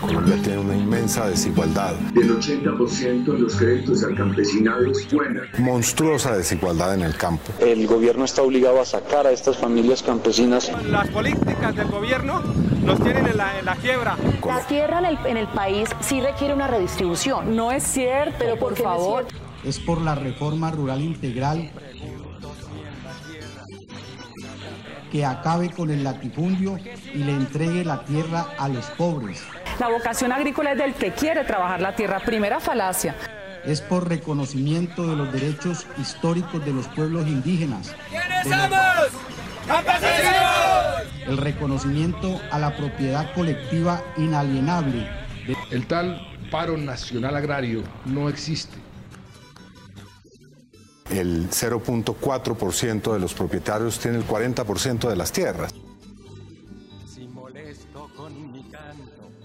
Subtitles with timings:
[0.00, 1.94] Colombia tiene una inmensa desigualdad.
[2.14, 5.42] Del 80% de los créditos al campesinado es buena.
[5.58, 7.52] Monstruosa desigualdad en el campo.
[7.60, 10.70] El gobierno está obligado a sacar a estas familias campesinas.
[10.84, 12.42] Las políticas del gobierno
[12.84, 14.16] nos tienen en la, en la quiebra.
[14.46, 17.56] La tierra en el, en el, país sí requiere una redistribución.
[17.56, 19.24] No es cierto, pero por favor.
[19.24, 21.70] No es, es por la reforma rural integral
[25.16, 26.78] que acabe con el latifundio
[27.14, 29.42] y le entregue la tierra a los pobres.
[29.80, 32.20] La vocación agrícola es del que quiere trabajar la tierra.
[32.20, 33.14] Primera falacia.
[33.64, 37.94] Es por reconocimiento de los derechos históricos de los pueblos indígenas.
[38.10, 39.08] ¿Quiénes somos?
[39.66, 41.26] ¡Campesinos!
[41.26, 45.08] El reconocimiento a la propiedad colectiva inalienable.
[45.46, 45.56] De...
[45.70, 48.85] El tal paro nacional agrario no existe
[51.10, 55.74] el 0.4% de los propietarios tiene el 40% de las tierras.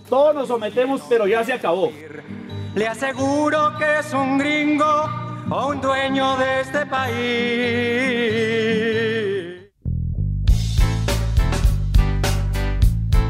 [0.10, 1.92] Todos nos sometemos, pero ya se acabó.
[2.76, 5.10] Le aseguro que es un gringo
[5.50, 8.02] o un dueño de este país.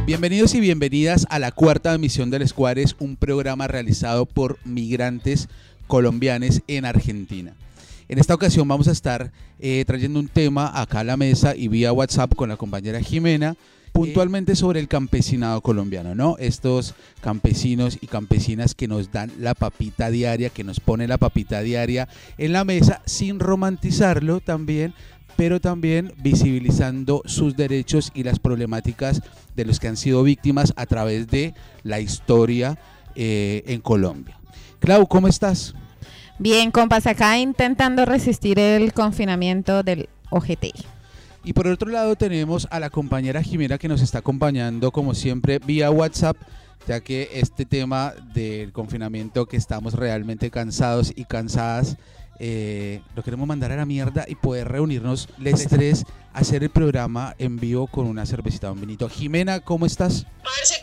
[0.08, 5.48] Bienvenidos y bienvenidas a la cuarta emisión del Escuadres, un programa realizado por migrantes
[5.88, 7.54] colombianos en Argentina.
[8.12, 11.70] En esta ocasión vamos a estar eh, trayendo un tema acá a la mesa y
[11.70, 13.56] vía WhatsApp con la compañera Jimena,
[13.94, 16.36] puntualmente sobre el campesinado colombiano, ¿no?
[16.38, 21.62] Estos campesinos y campesinas que nos dan la papita diaria, que nos ponen la papita
[21.62, 24.94] diaria en la mesa sin romantizarlo también,
[25.38, 29.22] pero también visibilizando sus derechos y las problemáticas
[29.56, 32.78] de los que han sido víctimas a través de la historia
[33.16, 34.38] eh, en Colombia.
[34.82, 35.76] Clau, ¿cómo estás?
[36.42, 40.74] Bien, compas, acá intentando resistir el confinamiento del OGT.
[41.44, 45.60] Y por otro lado tenemos a la compañera Jimena que nos está acompañando como siempre
[45.60, 46.36] vía WhatsApp,
[46.88, 51.98] ya que este tema del confinamiento que estamos realmente cansados y cansadas,
[52.40, 57.36] eh, lo queremos mandar a la mierda y poder reunirnos les tres, hacer el programa
[57.38, 59.08] en vivo con una cervecita, un vinito.
[59.10, 60.26] Jimena, ¿cómo estás?
[60.44, 60.82] Parce,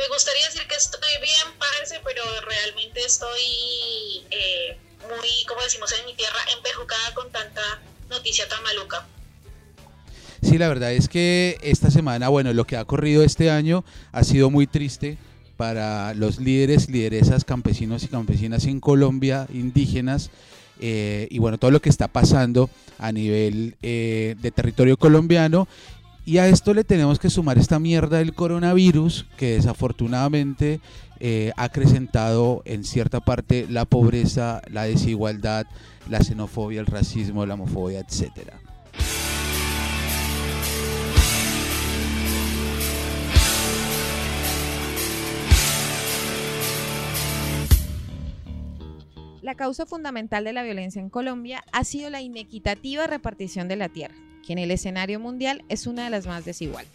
[0.00, 6.06] me gustaría decir que estoy bien, parce, pero realmente estoy eh, muy, como decimos en
[6.06, 7.60] mi tierra, empejucada con tanta
[8.08, 9.06] noticia tan maluca.
[10.42, 14.24] Sí, la verdad es que esta semana, bueno, lo que ha corrido este año ha
[14.24, 15.18] sido muy triste
[15.58, 20.30] para los líderes, lideresas, campesinos y campesinas en Colombia, indígenas,
[20.80, 25.68] eh, y bueno, todo lo que está pasando a nivel eh, de territorio colombiano
[26.30, 30.80] y a esto le tenemos que sumar esta mierda del coronavirus que desafortunadamente
[31.18, 35.66] eh, ha acrecentado en cierta parte la pobreza, la desigualdad,
[36.08, 38.60] la xenofobia, el racismo, la homofobia, etcétera.
[49.42, 53.88] La causa fundamental de la violencia en Colombia ha sido la inequitativa repartición de la
[53.88, 54.14] tierra,
[54.46, 56.90] que en el escenario mundial es una de las más desiguales.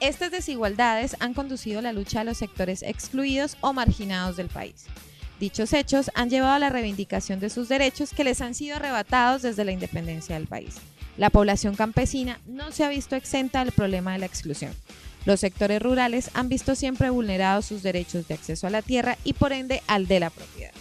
[0.00, 4.86] Estas desigualdades han conducido a la lucha de los sectores excluidos o marginados del país.
[5.38, 9.42] Dichos hechos han llevado a la reivindicación de sus derechos que les han sido arrebatados
[9.42, 10.76] desde la independencia del país.
[11.16, 14.72] La población campesina no se ha visto exenta del problema de la exclusión.
[15.24, 19.34] Los sectores rurales han visto siempre vulnerados sus derechos de acceso a la tierra y
[19.34, 20.72] por ende al de la propiedad.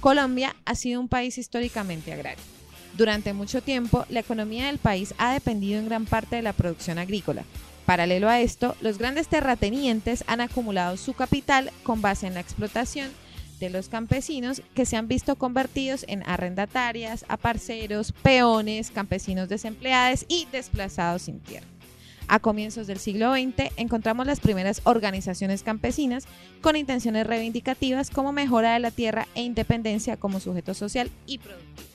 [0.00, 2.42] Colombia ha sido un país históricamente agrario.
[2.96, 6.98] Durante mucho tiempo, la economía del país ha dependido en gran parte de la producción
[6.98, 7.44] agrícola.
[7.86, 13.10] Paralelo a esto, los grandes terratenientes han acumulado su capital con base en la explotación
[13.58, 20.46] de los campesinos que se han visto convertidos en arrendatarias, aparceros, peones, campesinos desempleados y
[20.52, 21.66] desplazados sin tierra.
[22.28, 26.26] A comienzos del siglo XX encontramos las primeras organizaciones campesinas
[26.60, 31.91] con intenciones reivindicativas como mejora de la tierra e independencia como sujeto social y productivo.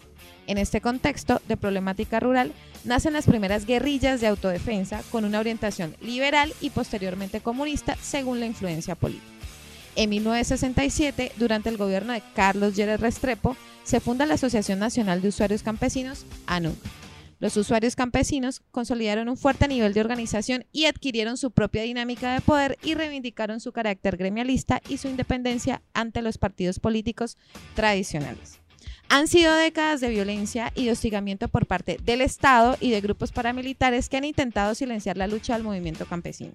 [0.47, 2.53] En este contexto de problemática rural
[2.83, 8.45] nacen las primeras guerrillas de autodefensa con una orientación liberal y posteriormente comunista según la
[8.45, 9.25] influencia política.
[9.95, 15.29] En 1967, durante el gobierno de Carlos Lleras Restrepo, se funda la Asociación Nacional de
[15.29, 16.77] Usuarios Campesinos, ANUC,
[17.39, 22.41] los usuarios campesinos consolidaron un fuerte nivel de organización y adquirieron su propia dinámica de
[22.41, 27.37] poder y reivindicaron su carácter gremialista y su independencia ante los partidos políticos
[27.75, 28.59] tradicionales.
[29.09, 34.09] Han sido décadas de violencia y hostigamiento por parte del Estado y de grupos paramilitares
[34.09, 36.51] que han intentado silenciar la lucha del movimiento campesino,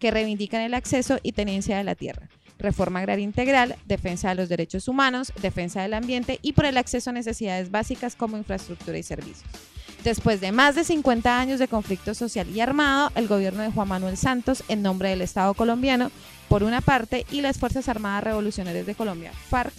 [0.00, 2.28] que reivindican el acceso y tenencia de la tierra,
[2.58, 7.10] reforma agraria integral, defensa de los derechos humanos, defensa del ambiente y por el acceso
[7.10, 9.48] a necesidades básicas como infraestructura y servicios.
[10.02, 13.86] Después de más de 50 años de conflicto social y armado, el gobierno de Juan
[13.86, 16.10] Manuel Santos, en nombre del Estado colombiano,
[16.48, 19.72] por una parte, y las Fuerzas Armadas Revolucionarias de Colombia, FARC,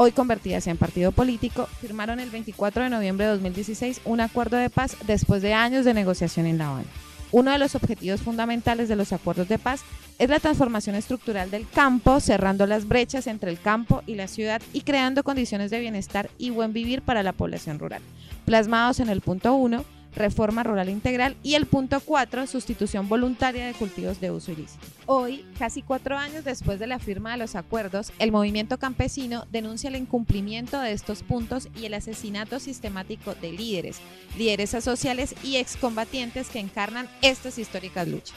[0.00, 4.70] hoy convertidas en partido político, firmaron el 24 de noviembre de 2016 un acuerdo de
[4.70, 6.86] paz después de años de negociación en La Habana.
[7.32, 9.82] Uno de los objetivos fundamentales de los acuerdos de paz
[10.20, 14.62] es la transformación estructural del campo, cerrando las brechas entre el campo y la ciudad
[14.72, 18.00] y creando condiciones de bienestar y buen vivir para la población rural.
[18.44, 19.84] Plasmados en el punto 1,
[20.18, 24.86] reforma rural integral y el punto 4, sustitución voluntaria de cultivos de uso ilícito.
[25.06, 29.88] Hoy, casi cuatro años después de la firma de los acuerdos, el movimiento campesino denuncia
[29.88, 34.00] el incumplimiento de estos puntos y el asesinato sistemático de líderes,
[34.36, 38.36] lideresas sociales y excombatientes que encarnan estas históricas luchas.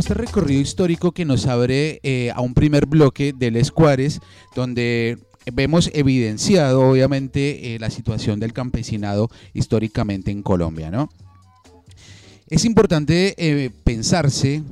[0.00, 4.20] Este recorrido histórico que nos abre eh, a un primer bloque del Escuares,
[4.56, 5.18] donde
[5.52, 11.10] vemos evidenciado obviamente eh, la situación del campesinado históricamente en Colombia, ¿no?
[12.48, 14.62] Es importante eh, pensarse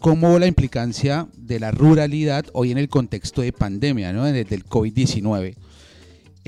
[0.00, 4.24] cómo la implicancia de la ruralidad hoy en el contexto de pandemia, ¿no?
[4.24, 5.54] Desde el COVID-19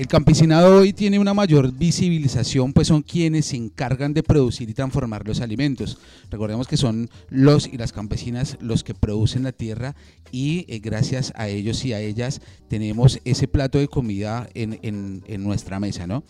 [0.01, 4.73] el campesinado hoy tiene una mayor visibilización, pues son quienes se encargan de producir y
[4.73, 5.99] transformar los alimentos.
[6.31, 9.93] Recordemos que son los y las campesinas los que producen la tierra
[10.31, 15.79] y eh, gracias a ellos y a ellas tenemos ese plato de comida en, nuestra
[15.79, 16.23] mesa, ¿no?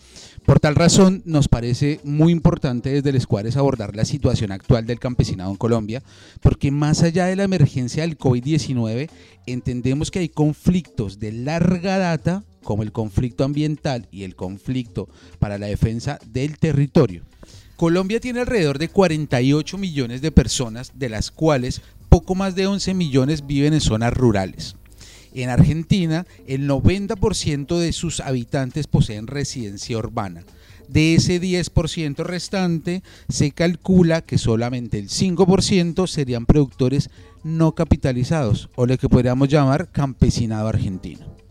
[0.44, 5.00] Por tal razón, nos parece muy importante desde el Escuadres abordar la situación actual del
[5.00, 6.02] campesinado en Colombia,
[6.42, 9.08] porque más allá de la emergencia del COVID-19,
[9.46, 15.58] entendemos que hay conflictos de larga data como el conflicto ambiental y el conflicto para
[15.58, 17.22] la defensa del territorio.
[17.76, 22.94] Colombia tiene alrededor de 48 millones de personas, de las cuales poco más de 11
[22.94, 24.76] millones viven en zonas rurales.
[25.34, 30.44] En Argentina, el 90% de sus habitantes poseen residencia urbana.
[30.88, 37.08] De ese 10% restante, se calcula que solamente el 5% serían productores
[37.44, 41.41] no capitalizados, o lo que podríamos llamar campesinado argentino.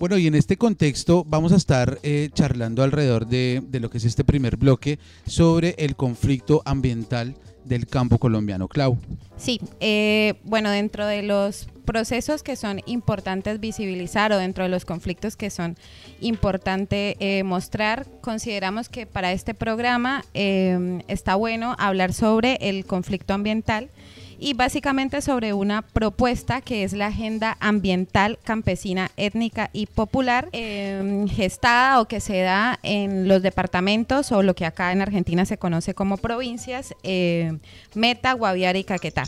[0.00, 4.04] Bueno, y en este contexto vamos a estar eh, charlando alrededor de, lo que es
[4.04, 8.66] este primer bloque sobre el conflicto ambiental del campo colombiano.
[8.66, 8.98] Clau.
[9.36, 14.84] Sí, eh, bueno, dentro de los procesos que son importantes visibilizar o dentro de los
[14.84, 15.76] conflictos que son
[16.20, 23.90] importantes eh, mostrar, consideramos que para este programa está bueno hablar sobre el conflicto ambiental
[24.44, 31.26] y básicamente sobre una propuesta que es la Agenda Ambiental Campesina Étnica y Popular, em,
[31.28, 35.56] gestada o que se da en los departamentos o lo que acá en Argentina se
[35.56, 37.56] conoce como provincias, eh,
[37.94, 39.24] Meta, Guaviare y Caquetá.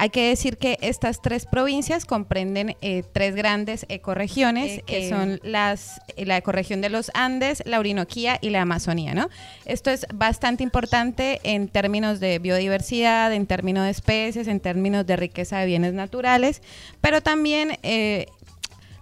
[0.00, 6.00] Hay que decir que estas tres provincias comprenden eh, tres grandes ecorregiones, que son las,
[6.16, 9.12] la ecorregión de los Andes, la Orinoquía y la Amazonía.
[9.12, 9.28] ¿no?
[9.64, 15.16] Esto es bastante importante en términos de biodiversidad, en términos de especies, en términos de
[15.16, 16.62] riqueza de bienes naturales,
[17.00, 18.26] pero también eh,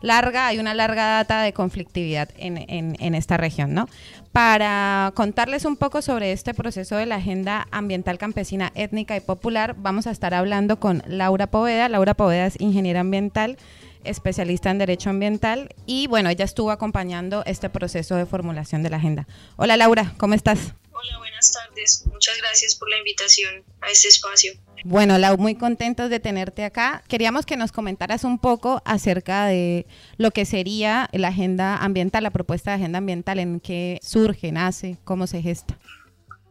[0.07, 3.89] larga, hay una larga data de conflictividad en, en, esta región, ¿no?
[4.33, 9.75] Para contarles un poco sobre este proceso de la Agenda Ambiental Campesina Étnica y Popular,
[9.77, 11.89] vamos a estar hablando con Laura Poveda.
[11.89, 13.57] Laura Poveda es ingeniera ambiental,
[14.05, 18.99] especialista en Derecho Ambiental y, bueno, ella estuvo acompañando este proceso de formulación de la
[18.99, 19.27] agenda.
[19.57, 20.75] Hola Laura, ¿cómo estás?
[20.99, 22.07] Hola, buenas tardes.
[22.07, 24.55] Muchas gracias por la invitación a este espacio.
[24.83, 27.05] Bueno, Lau, muy contentos de tenerte acá.
[27.07, 29.87] Queríamos que nos comentaras un poco acerca de
[30.17, 34.97] lo que sería la agenda ambiental, la propuesta de agenda ambiental, en qué surge, nace,
[35.05, 35.79] cómo se gesta.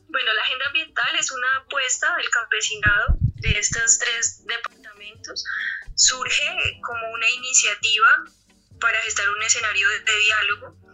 [0.09, 5.43] Bueno, la agenda ambiental es una apuesta del campesinado de estos tres departamentos.
[5.95, 8.07] Surge como una iniciativa
[8.79, 10.84] para gestar un escenario de, de diálogo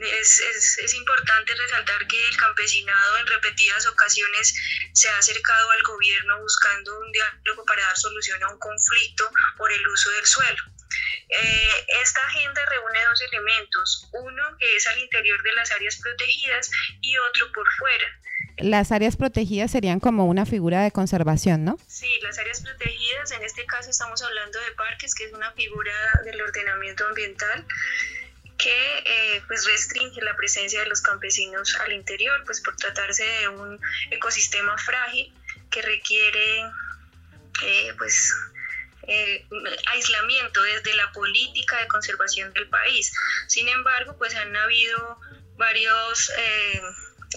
[0.00, 4.54] es, es, es, importante resaltar que el campesinado en repetidas ocasiones
[4.92, 9.72] se ha acercado al gobierno buscando un diálogo para dar solución a un conflicto por
[9.72, 10.62] el uso del suelo.
[11.28, 16.70] Eh, esta agenda reúne dos elementos, uno que es al interior de las áreas protegidas
[17.02, 18.20] y otro por fuera.
[18.58, 21.78] Las áreas protegidas serían como una figura de conservación, ¿no?
[21.86, 25.92] Sí, las áreas protegidas, en este caso estamos hablando de parques, que es una figura
[26.24, 27.64] del ordenamiento ambiental
[28.58, 33.48] que eh, pues restringe la presencia de los campesinos al interior, pues por tratarse de
[33.48, 35.32] un ecosistema frágil
[35.70, 36.62] que requiere
[37.62, 38.34] eh, pues
[39.06, 39.46] eh,
[39.92, 43.12] aislamiento desde la política de conservación del país.
[43.46, 45.20] Sin embargo, pues han habido
[45.56, 46.30] varios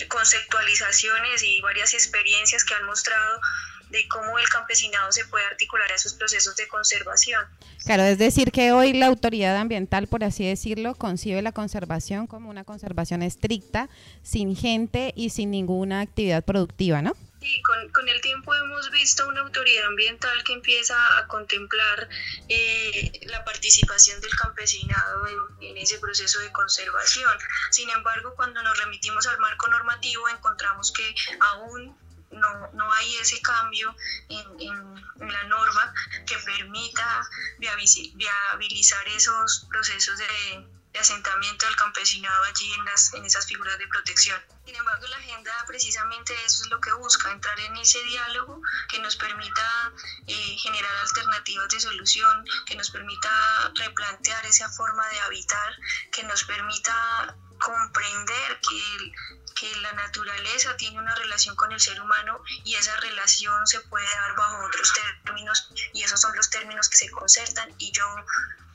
[0.08, 3.42] conceptualizaciones y varias experiencias que han mostrado
[3.92, 7.44] de cómo el campesinado se puede articular a esos procesos de conservación.
[7.86, 12.50] Claro, es decir que hoy la autoridad ambiental, por así decirlo, concibe la conservación como
[12.50, 13.90] una conservación estricta,
[14.24, 17.16] sin gente y sin ninguna actividad productiva, ¿no?
[17.42, 22.08] Sí, con, el tiempo hemos visto una autoridad ambiental que empieza a contemplar
[22.48, 27.34] eh, la participación del campesinado en, en, ese proceso de conservación.
[27.72, 31.98] Sin embargo, cuando nos remitimos al marco normativo, encontramos que aún
[32.32, 33.96] no, no hay ese cambio
[34.30, 35.94] en, en, la norma
[36.26, 37.22] que permita
[37.60, 40.68] viabilizar esos procesos de,
[41.00, 44.40] asentamiento del campesinado allí en, las, en esas figuras de protección.
[44.66, 49.00] Sin embargo, la agenda precisamente eso es lo que busca, entrar en ese diálogo que
[49.00, 49.94] nos permita
[50.28, 55.76] eh, generar alternativas de solución, que nos permita replantear esa forma de habitar,
[56.12, 59.12] que nos permita comprender que,
[59.56, 64.06] que la naturaleza tiene una relación con el ser humano y esa relación se puede
[64.06, 64.92] dar bajo otros
[65.24, 68.04] términos y esos son los términos que se concertan y yo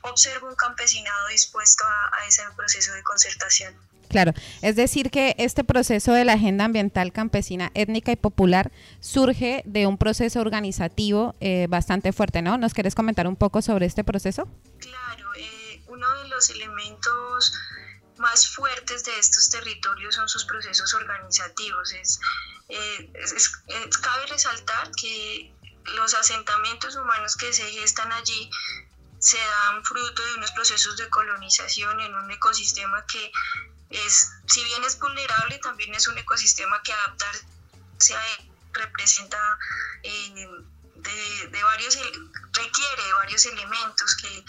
[0.01, 3.75] observo un campesinado dispuesto a, ese proceso de concertación.
[4.09, 9.63] Claro, es decir que este proceso de la agenda ambiental campesina, étnica y popular surge
[9.65, 12.57] de un proceso organizativo eh, bastante fuerte, ¿no?
[12.57, 14.47] ¿Nos quieres comentar un poco sobre este proceso?
[14.79, 17.53] Claro, eh, uno de los elementos
[18.19, 21.91] más fuertes de estos territorios son sus procesos organizativos.
[21.93, 22.19] Es,
[22.69, 23.11] eh,
[24.01, 25.53] cabe resaltar que
[25.95, 28.49] los asentamientos humanos que se gestan allí
[29.19, 33.31] se dan fruto de unos procesos de colonización en un ecosistema que
[33.89, 39.37] es, si bien es vulnerable, también es un ecosistema que adaptarse a él representa
[40.03, 40.47] eh,
[40.95, 44.45] de, de, varios, requiere de varios elementos que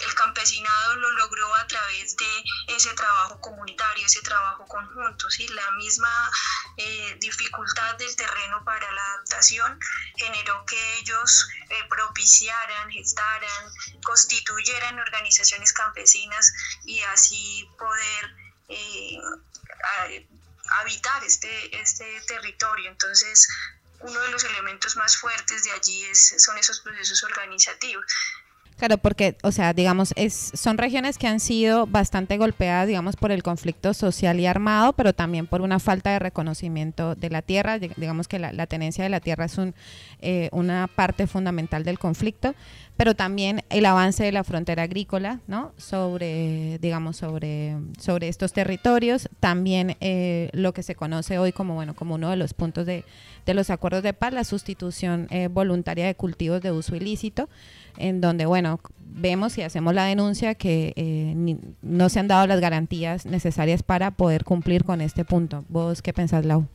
[0.00, 5.48] el campesinado lo logró a través de ese trabajo comunitario, ese trabajo conjunto, ¿sí?
[5.48, 6.30] la misma
[6.76, 9.78] eh, dificultad del terreno para la adaptación
[10.16, 16.52] generó que ellos eh, propiciaran, gestaran, constituyeran organizaciones campesinas
[16.84, 18.36] y así poder
[18.68, 19.18] eh,
[20.80, 22.90] habitar este, este territorio.
[22.90, 23.48] Entonces,
[24.00, 28.04] uno de los elementos más fuertes de allí es, son esos procesos organizativos.
[28.78, 33.32] Claro, porque, o sea, digamos, es, son regiones que han sido bastante golpeadas, digamos, por
[33.32, 37.80] el conflicto social y armado, pero también por una falta de reconocimiento de la tierra.
[37.80, 39.74] Digamos que la, tenencia de la tierra es un,
[40.20, 42.54] eh, una parte fundamental del conflicto,
[42.98, 45.70] pero también el avance de la frontera agrícola, ¿no?
[45.76, 49.28] Sobre, digamos, sobre, sobre estos territorios.
[49.38, 53.04] También eh, lo que se conoce hoy como, bueno, como uno de los puntos de,
[53.46, 57.48] de los acuerdos de paz, la sustitución eh, voluntaria de cultivos de uso ilícito
[57.98, 62.58] en donde, bueno, vemos y hacemos la denuncia que eh, no se han dado las
[62.58, 65.64] garantías necesarias para poder cumplir con este punto.
[65.68, 66.66] ¿Vos qué pensás, Lau?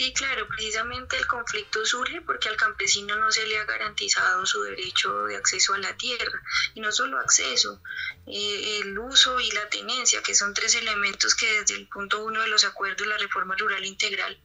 [0.00, 4.62] Sí, claro, precisamente el conflicto surge porque al campesino no se le ha garantizado su
[4.62, 6.42] derecho de acceso a la tierra.
[6.74, 7.82] Y no solo acceso,
[8.26, 12.40] eh, el uso y la tenencia, que son tres elementos que desde el punto uno
[12.40, 14.42] de los acuerdos de la reforma rural integral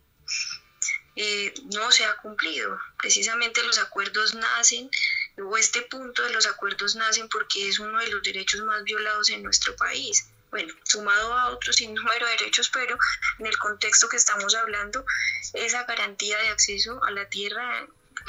[1.16, 2.78] eh, no se ha cumplido.
[2.98, 4.92] Precisamente los acuerdos nacen,
[5.38, 9.30] o este punto de los acuerdos nacen porque es uno de los derechos más violados
[9.30, 10.28] en nuestro país.
[10.52, 12.98] Bueno, sumado a otros sin número de derechos, pero
[13.40, 15.06] en el contexto que estamos hablando,
[15.54, 17.88] esa garantía de acceso a la tierra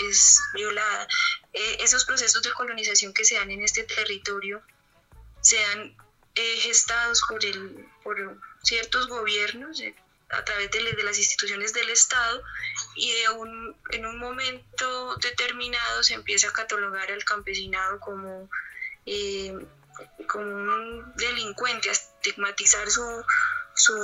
[0.08, 1.06] es violada.
[1.52, 4.62] Eh, esos procesos de colonización que se dan en este territorio
[5.40, 5.96] se han
[6.35, 9.80] eh, gestados por, el, por ciertos gobiernos,
[10.30, 12.42] a través de, las instituciones del Estado
[12.96, 13.12] y
[13.90, 18.50] en un momento determinado se empieza a catalogar al campesinado como,
[19.06, 19.56] eh,
[20.26, 23.25] como un delincuente, a estigmatizar su,
[23.75, 23.95] su,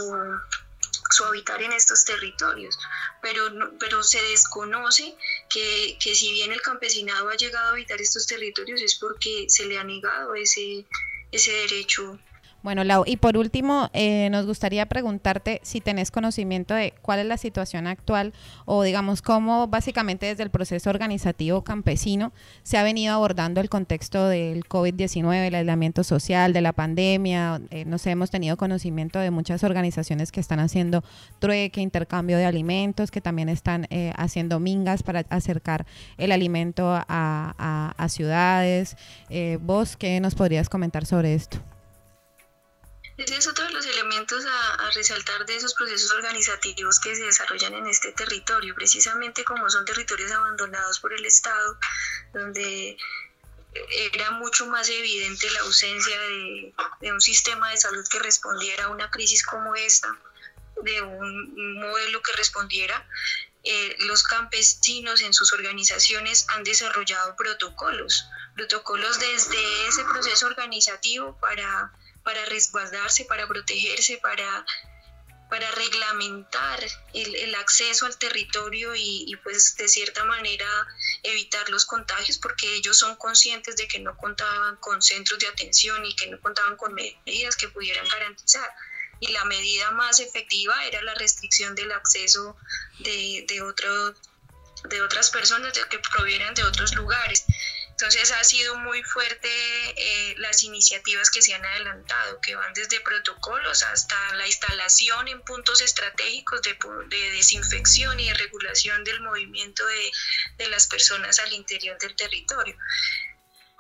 [1.11, 2.79] su habitar en estos territorios,
[3.21, 3.45] pero,
[3.79, 5.17] pero se desconoce
[5.49, 9.67] que, que si bien el campesinado ha llegado a habitar estos territorios es porque se
[9.67, 10.87] le ha negado ese,
[11.31, 12.19] ese derecho
[12.63, 17.27] bueno, Lau, y por último, eh, nos gustaría preguntarte si tenés conocimiento de cuál es
[17.27, 18.33] la situación actual
[18.67, 24.29] o, digamos, cómo básicamente desde el proceso organizativo campesino se ha venido abordando el contexto
[24.29, 27.61] del COVID-19, el aislamiento social, de la pandemia.
[27.71, 31.03] Eh, no sé, hemos tenido conocimiento de muchas organizaciones que están haciendo
[31.41, 35.85] trueque, intercambio de alimentos, que también están eh, haciendo mingas para acercar
[36.17, 38.97] el alimento a, a ciudades.
[39.61, 41.72] ¿Vos qué nos podrías comentar sobre esto?
[43.23, 47.75] Ese es otro de los elementos a, resaltar de esos procesos organizativos que se desarrollan
[47.75, 51.79] en este territorio, precisamente como son territorios abandonados por el Estado,
[52.33, 52.97] donde
[54.13, 59.09] era mucho más evidente la ausencia de, un sistema de salud que respondiera a una
[59.09, 60.09] crisis como esta.
[60.83, 63.07] de un modelo que respondiera,
[63.63, 68.27] eh, los campesinos en sus organizaciones han desarrollado protocolos,
[68.57, 74.65] protocolos desde ese proceso organizativo para, para resguardarse, para protegerse, para
[75.53, 76.81] para reglamentar
[77.13, 80.67] el, acceso al territorio y, pues de cierta manera
[81.23, 86.07] evitar los contagios porque ellos son conscientes de que no contaban con centros de atención
[86.07, 88.67] y que no contaban con medidas que pudieran garantizar.
[89.21, 92.57] Y la medida más efectiva era la restricción del acceso
[93.01, 94.15] de, de,
[94.89, 97.45] de otras personas que provienen de otros lugares.
[98.03, 102.99] Entonces ha sido muy fuerte eh, las iniciativas que se han adelantado, que van desde
[102.99, 106.77] protocolos hasta la instalación en puntos estratégicos de,
[107.31, 110.11] desinfección y de regulación del movimiento de,
[110.59, 112.77] de las personas al interior del territorio.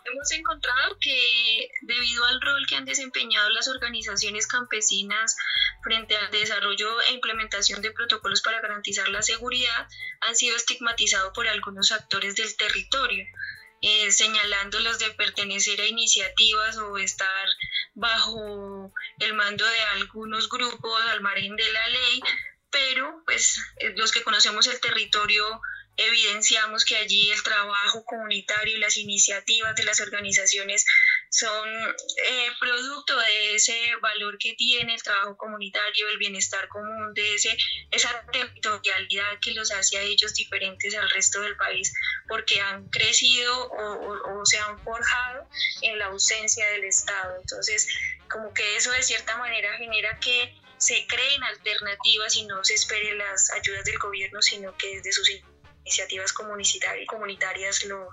[0.04, 5.34] Hemos encontrado que debido al rol que han desempeñado las organizaciones campesinas
[5.82, 9.88] frente al desarrollo e implementación de protocolos para garantizar la seguridad,
[10.20, 13.26] han sido estigmatizados por algunos actores del territorio
[13.82, 17.48] eh, señalándolos de pertenecer a iniciativas o estar
[17.94, 22.20] bajo el mando de algunos grupos al margen de la ley,
[22.70, 25.60] pero pues eh, los que conocemos el territorio
[25.96, 30.86] evidenciamos que allí el trabajo comunitario y las iniciativas de las organizaciones
[31.32, 37.34] son eh, producto de ese valor que tiene el trabajo comunitario, el bienestar común, de
[37.34, 37.56] ese,
[37.90, 41.90] esa territorialidad que los hace a ellos diferentes al resto del país,
[42.28, 45.48] porque han crecido o, se han forjado
[45.80, 47.36] en la ausencia del Estado.
[47.40, 47.88] Entonces,
[48.28, 53.14] como que eso de cierta manera genera que se creen alternativas y no se espere
[53.14, 55.30] las ayudas del gobierno, sino que desde sus
[55.84, 58.10] iniciativas comunitarias lo,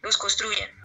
[0.00, 0.75] los construyen.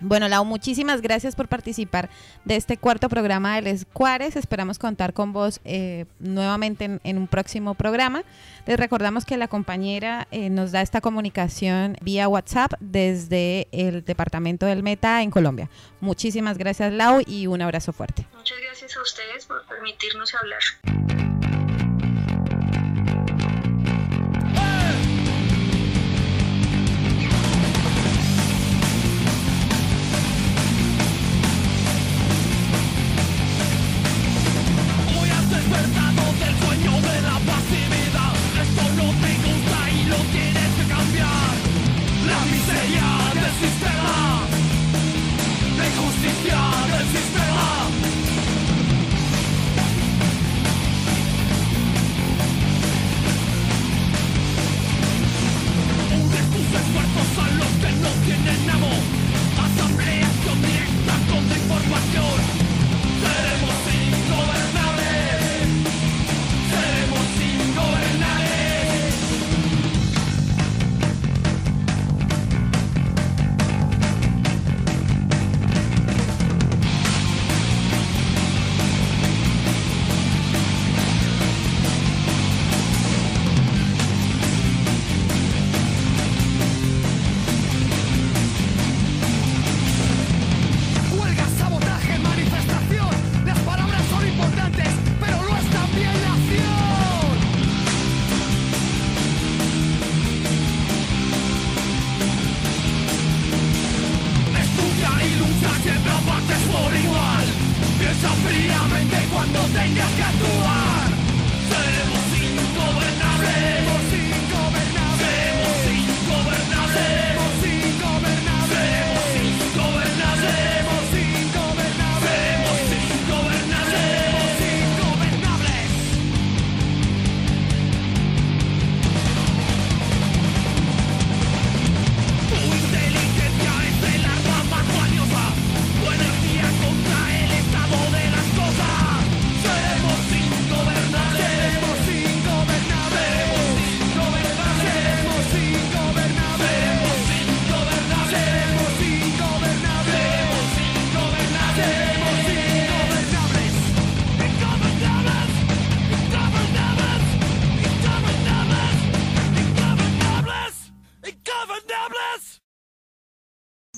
[0.00, 2.10] Bueno, Lau, muchísimas gracias por participar
[2.44, 4.36] de este cuarto programa de Les Cuares.
[4.36, 8.22] Esperamos contar con vos eh, nuevamente en, un próximo programa.
[8.66, 14.66] Les recordamos que la compañera eh, nos da esta comunicación vía WhatsApp desde el departamento
[14.66, 15.70] del Meta en Colombia.
[16.00, 18.26] Muchísimas gracias, Lau, y un abrazo fuerte.
[18.34, 21.25] Muchas gracias a ustedes por permitirnos hablar.
[58.06, 58.90] no tienen amo.
[59.64, 62.45] Asambleas con directa con información.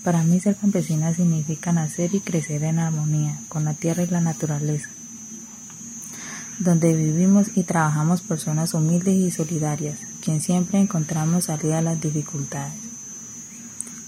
[0.09, 4.23] Para mí ser campesina significa nacer y crecer en armonía con la tierra y la
[4.23, 4.89] naturaleza,
[6.59, 12.73] donde vivimos y trabajamos personas humildes y solidarias, quien siempre encontramos salida a las dificultades.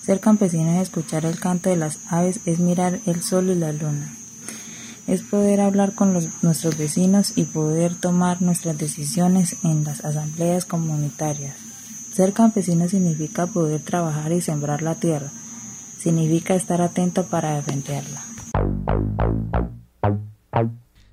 [0.02, 3.74] Ser campesino es escuchar el canto de las aves, es mirar el sol y la
[3.74, 4.10] luna,
[5.06, 11.56] es poder hablar con nuestros vecinos y poder tomar nuestras decisiones en las asambleas comunitarias.
[12.14, 15.30] Ser campesino significa poder trabajar y sembrar la tierra,
[16.00, 18.24] significa estar atento para defenderla.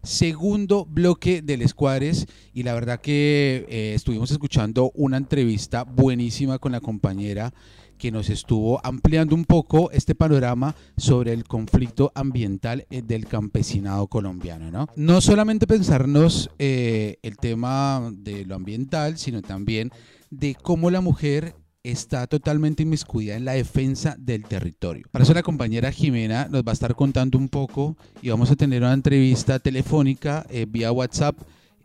[0.02, 6.72] Segundo bloque del Escuadres y la verdad que eh, estuvimos escuchando una entrevista buenísima con
[6.72, 7.54] la compañera
[7.98, 14.08] que nos estuvo ampliando un poco este panorama sobre el conflicto ambiental eh, del campesinado
[14.08, 14.72] colombiano.
[14.72, 19.92] No, no solamente pensarnos eh, el tema de lo ambiental, sino también
[20.30, 21.56] de cómo la mujer
[21.92, 25.08] está totalmente inmiscuida en la defensa del territorio.
[25.12, 28.56] Para eso la compañera Jimena nos va a estar contando un poco y vamos a
[28.56, 31.38] tener una entrevista telefónica eh, vía WhatsApp.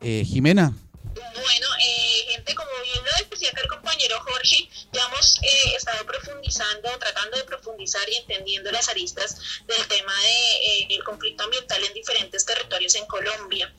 [0.02, 0.74] Jimena.
[1.14, 1.66] Bueno,
[2.28, 7.36] gente, como bien lo decía acá el compañero Jorge, ya hemos eh, estado profundizando, tratando
[7.36, 9.36] de profundizar y entendiendo las aristas
[9.66, 13.72] del tema del de, eh, conflicto ambiental en diferentes territorios en Colombia.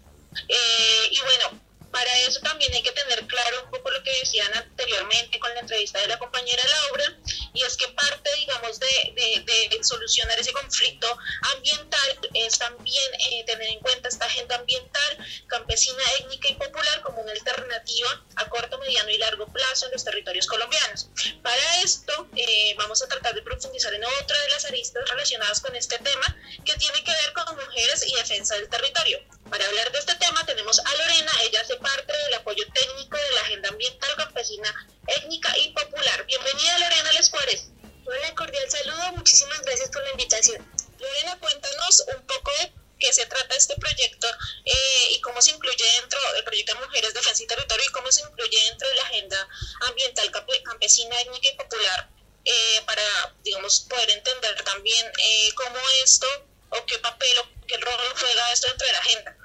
[0.48, 1.62] Eh, y bueno,
[1.94, 5.60] para eso también hay que tener claro un poco lo que decían anteriormente con la
[5.60, 7.06] entrevista de la compañera Laura,
[7.54, 11.08] y es que parte, digamos, de, de, solucionar ese conflicto
[11.56, 17.22] ambiental es también eh, tener en cuenta esta agenda ambiental campesina, étnica y popular como
[17.22, 21.10] una alternativa a corto, mediano y largo plazo en los territorios colombianos.
[21.44, 25.76] Para esto eh, vamos a tratar de profundizar en otra de las aristas relacionadas con
[25.76, 29.20] este tema que tiene que ver con mujeres y defensa del territorio.
[29.54, 33.32] Para hablar de este tema tenemos a Lorena, ella hace parte del apoyo técnico de
[33.34, 34.74] la Agenda Ambiental Campesina,
[35.06, 36.26] Étnica y Popular.
[36.26, 37.70] Bienvenida Lorena Les Juárez.
[38.04, 40.60] Hola, cordial saludo, muchísimas gracias por la invitación.
[40.98, 44.28] Lorena, cuéntanos un poco de qué se trata este proyecto
[44.66, 48.12] eh, y cómo se incluye dentro del proyecto de Mujeres, Defensa y Territorio y cómo
[48.12, 49.48] se incluye dentro de la Agenda
[49.82, 50.32] Ambiental
[50.64, 52.10] Campesina, Étnica y Popular
[52.44, 56.26] eh, para, digamos, poder entender también eh, cómo esto
[56.70, 59.38] o qué papel o qué rol juega esto dentro de la agenda.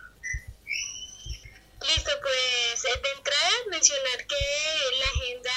[1.81, 4.37] Listo, pues eh, de entrada mencionar que
[4.99, 5.53] la agenda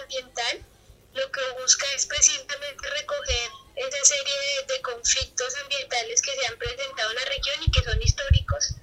[0.00, 0.66] ambiental
[1.14, 4.34] lo que busca es precisamente recoger esa serie
[4.66, 8.74] de, conflictos ambientales que se han presentado en la región y que son históricos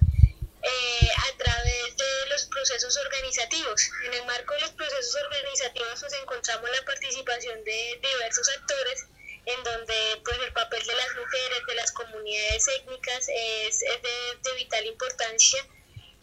[0.62, 3.82] eh, a través de los procesos organizativos.
[4.06, 9.04] En el marco de los procesos organizativos pues encontramos la participación de diversos actores
[9.44, 14.86] en donde pues el papel de las mujeres, de las comunidades étnicas es, de vital
[14.86, 15.66] importancia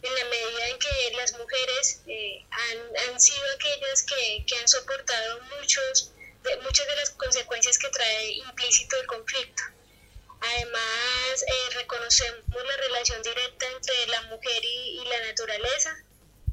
[0.02, 4.68] en la medida en que las mujeres eh, han, han, sido aquellas que, que han
[4.68, 6.12] soportado muchos,
[6.44, 9.62] de, muchas de las consecuencias que trae implícito el conflicto.
[10.40, 15.96] Además, eh, reconocemos la relación directa entre la mujer y, y la naturaleza.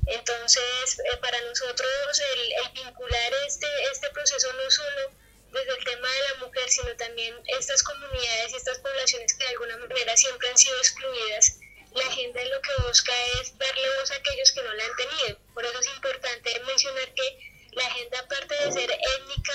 [0.08, 5.12] Entonces, eh, para nosotros el, el, vincular este, este proceso no solo
[5.52, 9.52] desde el tema de la mujer, sino también estas comunidades y estas poblaciones que de
[9.52, 11.60] alguna manera siempre han sido excluidas
[11.96, 15.40] la agenda lo que busca es darle voz a aquellos que no la han tenido.
[15.54, 17.40] Por eso es importante mencionar que
[17.72, 19.54] la agenda, aparte de ser étnica,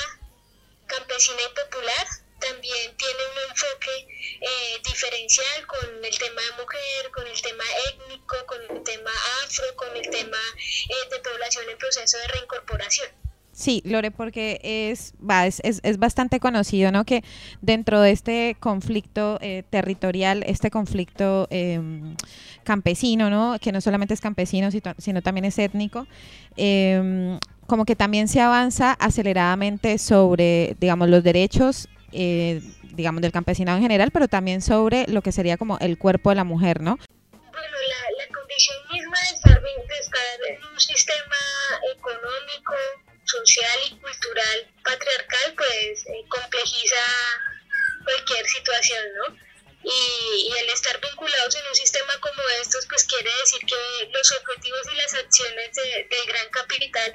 [0.86, 2.06] campesina y popular,
[2.40, 4.08] también tiene un enfoque
[4.40, 9.12] eh, diferencial con el tema de mujer, con el tema étnico, con el tema
[9.44, 13.29] afro, con el tema eh, de población en proceso de reincorporación.
[13.52, 17.04] Sí, Lore, porque es, va, es, es, bastante conocido, ¿no?
[17.04, 17.24] Que
[17.60, 22.14] dentro de este conflicto eh, territorial, este conflicto em,
[22.62, 23.58] campesino, ¿no?
[23.60, 26.06] Que no solamente es campesino, sino también es étnico,
[26.56, 32.62] em, como que también se avanza aceleradamente sobre, digamos, los derechos, eh,
[32.94, 36.36] digamos, del campesinado en general, pero también sobre lo que sería como el cuerpo de
[36.36, 36.96] la mujer, ¿no?
[36.96, 41.36] Bueno, la, la condición misma de estar, de estar en un sistema
[41.96, 42.74] económico
[43.30, 47.04] social y cultural patriarcal pues eh, complejiza
[48.04, 49.36] cualquier situación, ¿no?
[49.82, 54.80] Y, el estar vinculados en un sistema como estos pues quiere decir que los objetivos
[54.92, 57.14] y las acciones de, del gran capital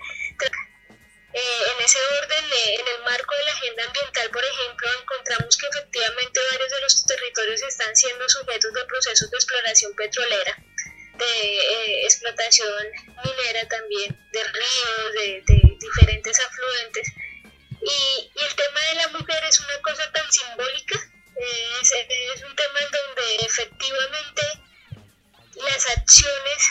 [1.33, 5.57] eh, en ese orden, eh, en el marco de la agenda ambiental, por ejemplo, encontramos
[5.57, 10.57] que efectivamente varios de los territorios están siendo sujetos de procesos de exploración petrolera
[11.17, 12.85] de eh, explotación
[13.23, 15.13] minera también, de ríos,
[15.47, 17.07] de, diferentes afluentes.
[17.81, 20.99] Y, el tema de la mujer es una cosa tan simbólica,
[21.81, 24.41] es, es un tema en donde efectivamente
[25.55, 26.69] las acciones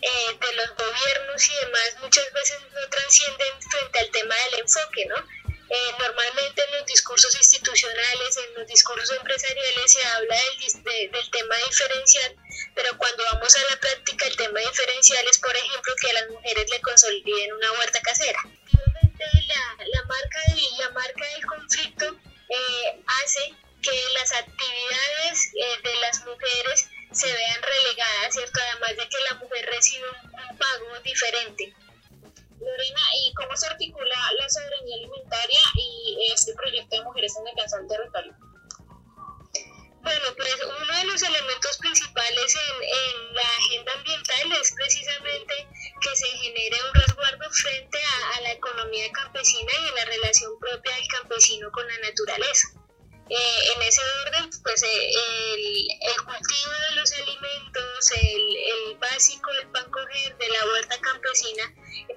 [0.00, 5.06] eh, de los gobiernos y demás muchas veces no trascienden frente al tema del enfoque,
[5.06, 5.16] ¿no?
[5.70, 11.56] Eh, normalmente en los discursos institucionales, en los discursos empresariales se habla del, del tema
[11.68, 12.36] diferencial,
[12.78, 16.30] pero cuando vamos a la práctica el tema diferencial es, por ejemplo, que a las
[16.30, 18.38] mujeres le consoliden una huerta casera.
[18.70, 22.06] La, la, marca, del, la marca del conflicto
[22.48, 28.60] eh, hace que las actividades eh, de las mujeres se vean relegadas, ¿cierto?
[28.70, 31.74] Además de que la mujer recibe un pago diferente.
[32.60, 37.78] Lorena, ¿y cómo se articula la soberanía alimentaria y este proyecto de mujeres en defensa
[37.78, 38.47] del territorio?
[40.08, 45.68] Bueno, pues uno de los elementos principales en, en, la agenda ambiental es precisamente
[46.00, 50.58] que se genere un resguardo frente a, a la economía campesina y a la relación
[50.60, 52.68] propia del campesino con la naturaleza.
[53.28, 59.52] Eh, en ese orden, pues eh, el, el, cultivo de los alimentos, el, el básico
[59.52, 61.64] del pan coger de la huerta campesina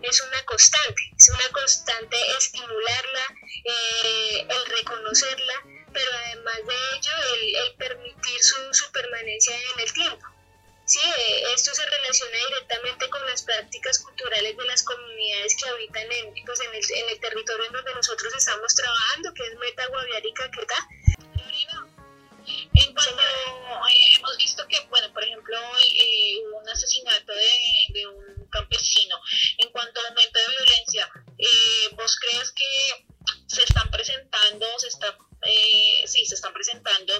[0.01, 3.25] es una constante, es una constante estimularla,
[3.65, 7.12] eh, el reconocerla, pero además de ello
[7.65, 10.27] el, permitir su, su, permanencia en el tiempo.
[10.86, 10.99] Sí,
[11.56, 16.60] esto se relaciona directamente con las prácticas culturales de las comunidades que habitan en, pues,
[16.60, 20.34] en, el, en el territorio en donde nosotros estamos trabajando, que es Meta, Guaviare y
[20.34, 20.88] Caquetá.
[22.73, 28.08] En cuanto eh, hemos visto que, bueno, por ejemplo, hoy eh, hubo un asesinato de,
[28.08, 29.19] un campesino.
[29.58, 33.06] En cuanto al aumento de violencia, eh, ¿vos crees que
[33.47, 37.13] se están presentando, se está, eh, sí, se están presentando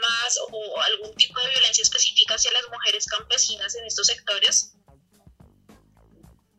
[0.00, 4.74] más o algún tipo de violencia específica hacia las mujeres campesinas en estos sectores?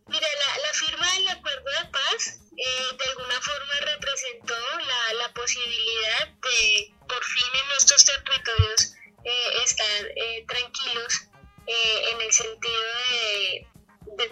[0.08, 5.34] Mira, la, la firma del acuerdo de paz eh, de alguna forma representó la, la,
[5.34, 11.28] posibilidad de por fin en nuestros territorios eh, estar eh, tranquilos
[11.66, 13.68] en el sentido de,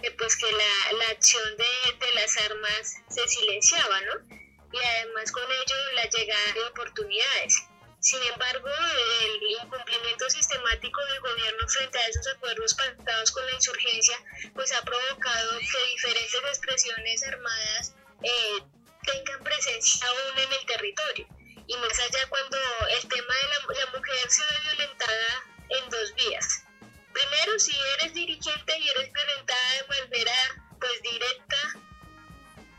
[0.01, 4.28] de, pues que la, la acción de, de, las armas se silenciaba, ¿no?
[4.71, 7.63] Y además con ello la llegada de oportunidades.
[7.99, 8.69] Sin embargo,
[9.21, 14.17] el incumplimiento sistemático del gobierno frente a esos acuerdos pactados con la insurgencia,
[14.53, 18.63] pues ha provocado que diferentes expresiones armadas eh,
[19.03, 21.27] tengan presencia aún en el territorio.
[21.67, 22.57] Y más allá cuando
[22.89, 26.63] el tema de la, la mujer se ve violentada en dos vías.
[27.11, 30.33] Primero, si eres dirigente y eres violentada de manera
[30.79, 31.57] pues directa,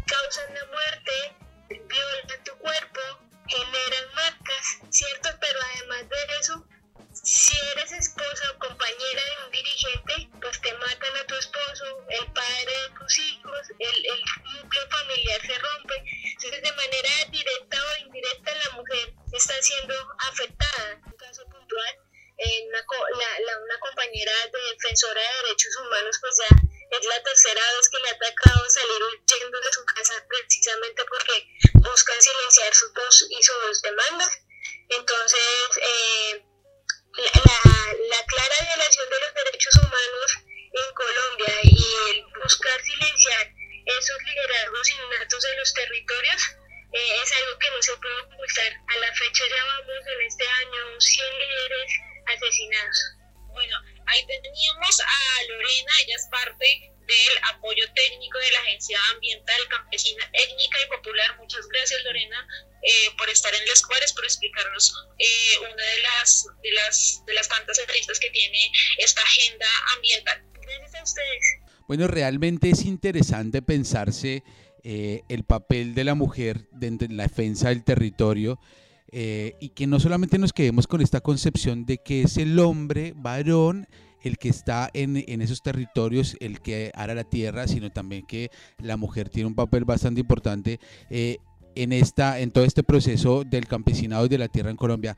[0.07, 1.37] causan la muerte,
[1.78, 3.00] violan tu cuerpo,
[3.46, 5.30] generan marcas, ¿cierto?
[5.40, 6.66] Pero además de eso,
[7.12, 12.33] si eres esposa o compañera de un dirigente, pues te matan a tu esposo, el
[12.33, 14.20] padre de tus hijos, el, el
[14.54, 16.04] núcleo familiar se rompe.
[16.24, 19.94] Entonces, de manera directa o indirecta, la mujer está siendo
[20.28, 20.92] afectada.
[20.92, 21.94] En un caso puntual,
[22.38, 26.56] eh, una, la, la, una compañera de defensora de derechos humanos, pues ya
[26.90, 31.46] es la tercera vez que le ha atacado salir huyendo de su casa precisamente porque
[31.74, 34.31] buscan silenciar sus dos y sus demandas.
[34.88, 35.40] Entonces,
[35.76, 36.44] eh,
[37.16, 37.59] la,
[38.09, 40.31] la, clara violación de los derechos humanos
[40.72, 43.53] en Colombia y el buscar silenciar
[43.87, 46.42] esos liderazgos innatos de los territorios
[46.92, 48.72] eh, es algo que no se puede ocultar.
[48.88, 51.92] A la fecha ya vamos en este año 100 líderes
[52.26, 52.98] asesinados.
[53.53, 53.76] Bueno,
[54.11, 60.25] ahí teníamos a Lorena, ella es parte del apoyo técnico de la Agencia Ambiental Campesina
[60.33, 61.37] Étnica y Popular.
[61.38, 62.46] Muchas gracias, Lorena,
[62.83, 67.35] eh, por estar en las cuadras, por explicarnos eh, una de las, de, las, de
[67.35, 70.44] las tantas entrevistas que tiene esta agenda ambiental.
[70.61, 71.44] Gracias a ustedes.
[71.88, 74.44] Bueno, realmente es interesante pensarse
[74.85, 78.61] eh, el papel de la mujer de la defensa del territorio.
[79.12, 83.12] Eh, y que no solamente nos quedemos con esta concepción de que es el hombre
[83.16, 83.87] varón
[84.23, 88.51] el que está en, en, esos territorios, el que hará la tierra, sino también que
[88.79, 91.38] la mujer tiene un papel bastante importante eh,
[91.75, 95.16] en, esta, en todo este proceso del campesinado y de la tierra en Colombia.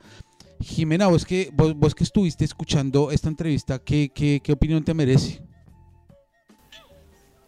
[0.61, 4.93] Jimena, vos que, vos, vos que estuviste escuchando esta entrevista, ¿qué, qué, qué opinión te
[4.93, 5.41] merece?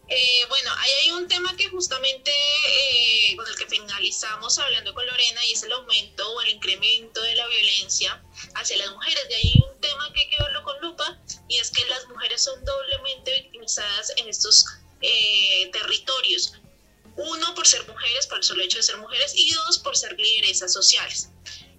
[0.07, 5.05] Eh, bueno, ahí hay un tema que justamente eh, con el que finalizamos hablando con
[5.05, 9.27] Lorena y es el aumento o el incremento de la violencia hacia las mujeres.
[9.27, 12.43] De ahí un tema que hay que verlo con lupa y es que las mujeres
[12.43, 14.65] son doblemente victimizadas en estos
[15.01, 16.53] eh, territorios.
[17.17, 20.13] Uno, por ser mujeres, por el solo hecho de ser mujeres, y dos, por ser
[20.19, 21.29] lideresas sociales.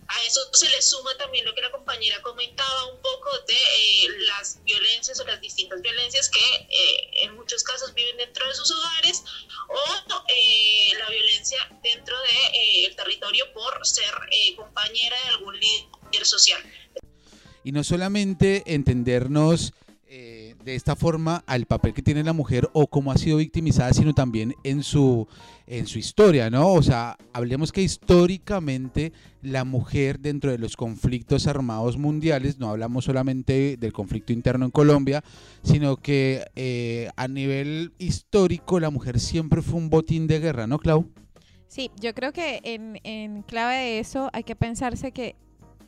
[0.08, 4.08] A eso se le suma también lo que la compañera comentaba un poco de eh,
[4.28, 8.70] las violencias o las distintas violencias que eh, en muchos casos viven dentro de sus
[8.70, 9.24] hogares
[9.68, 14.04] o eh, la violencia dentro del de, territorio por ser
[14.56, 16.62] compañera de algún líder social.
[17.64, 19.72] Y no solamente entendernos
[20.08, 24.14] de esta forma al papel que tiene la mujer o cómo ha sido victimizada, sino
[24.14, 25.28] también en su,
[25.66, 26.72] en su historia, ¿no?
[26.72, 33.04] O sea, hablemos que históricamente la mujer dentro de los conflictos armados mundiales, no hablamos
[33.04, 35.24] solamente del conflicto interno en Colombia,
[35.62, 40.78] sino que eh, a nivel histórico la mujer siempre fue un botín de guerra, ¿no,
[40.78, 41.10] Clau?
[41.66, 45.34] Sí, yo creo que en, en clave de eso hay que pensarse que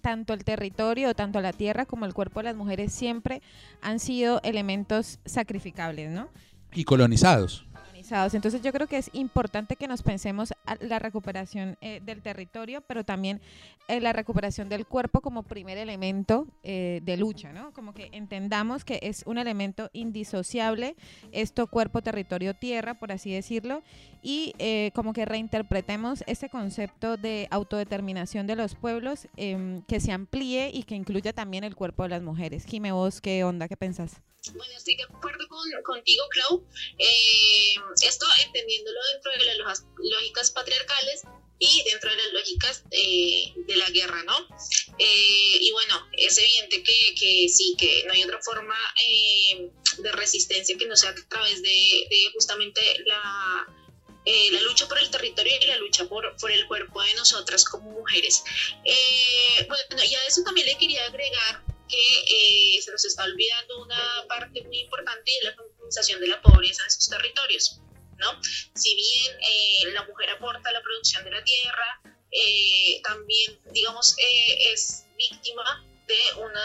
[0.01, 3.43] tanto el territorio, tanto la tierra como el cuerpo de las mujeres siempre
[3.81, 6.29] han sido elementos sacrificables, ¿no?
[6.73, 7.68] Y colonizados.
[8.11, 12.81] Entonces yo creo que es importante que nos pensemos a la recuperación eh, del territorio,
[12.81, 13.41] pero también
[13.87, 17.73] eh, la recuperación del cuerpo como primer elemento eh, de lucha, ¿no?
[17.73, 20.97] Como que entendamos que es un elemento indisociable,
[21.33, 23.83] esto cuerpo, territorio, tierra, por así decirlo,
[24.23, 24.55] y
[24.95, 30.83] como que reinterpretemos ese concepto de autodeterminación de los pueblos em, que se amplíe y
[30.83, 32.65] que incluya también el cuerpo de las mujeres.
[32.65, 33.69] Jime, vos, ¿qué onda?
[33.69, 34.21] ¿Qué pensás?
[34.55, 36.65] Bueno, estoy de acuerdo con, contigo, Clau.
[36.99, 41.23] Eh, esto entendiéndolo dentro de las lógicas patriarcales
[41.59, 44.39] y dentro de las lógicas de, la guerra, ¿no?
[44.99, 50.13] Eh, y bueno, es evidente que, que, sí, que no hay otra forma eh, de
[50.13, 53.67] resistencia que no sea a través de, justamente la,
[54.53, 57.91] la lucha por el territorio y la lucha por, por el cuerpo de nosotras como
[57.91, 58.43] mujeres.
[59.67, 64.25] bueno, y a eso también le quería agregar que eh, se nos está olvidando una
[64.29, 67.81] parte muy importante de la feminización de la pobreza en esos territorios.
[68.19, 68.41] ¿No?
[68.43, 72.01] Si bien eh, la mujer aporta la producción de la tierra,
[72.31, 76.61] eh, también, digamos, es víctima de uno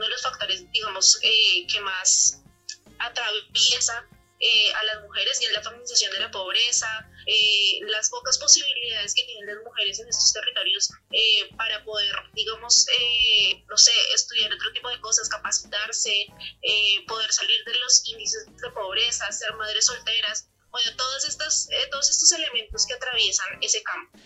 [0.00, 2.42] de los factores, digamos, que más
[2.98, 4.08] atraviesa
[4.46, 9.14] eh, a las mujeres y en la feminización de la pobreza, eh, las pocas posibilidades
[9.14, 12.86] que tienen las mujeres en estos territorios eh, para poder, digamos,
[13.66, 16.26] no sé, estudiar otro tipo de cosas, capacitarse,
[17.06, 20.90] poder salir de los índices de pobreza, ser madres solteras, bueno,
[21.28, 24.18] estos, todos estos elementos que atraviesan ese campo.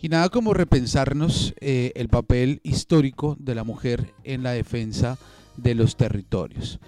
[0.00, 5.16] Y nada como repensarnos el papel histórico de la mujer en la defensa
[5.56, 6.78] de los territorios.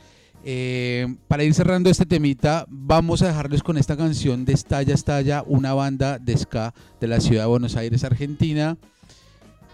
[0.49, 5.43] Eh, para ir cerrando este temita, vamos a dejarles con esta canción de Estalla Estalla,
[5.45, 8.77] una banda de ska de la ciudad de Buenos Aires, Argentina.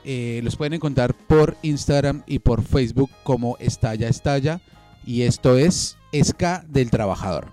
[0.02, 4.62] Eh, los pueden encontrar por Instagram y por Facebook como Estalla Estalla.
[5.04, 7.52] Y esto es Ska del Trabajador.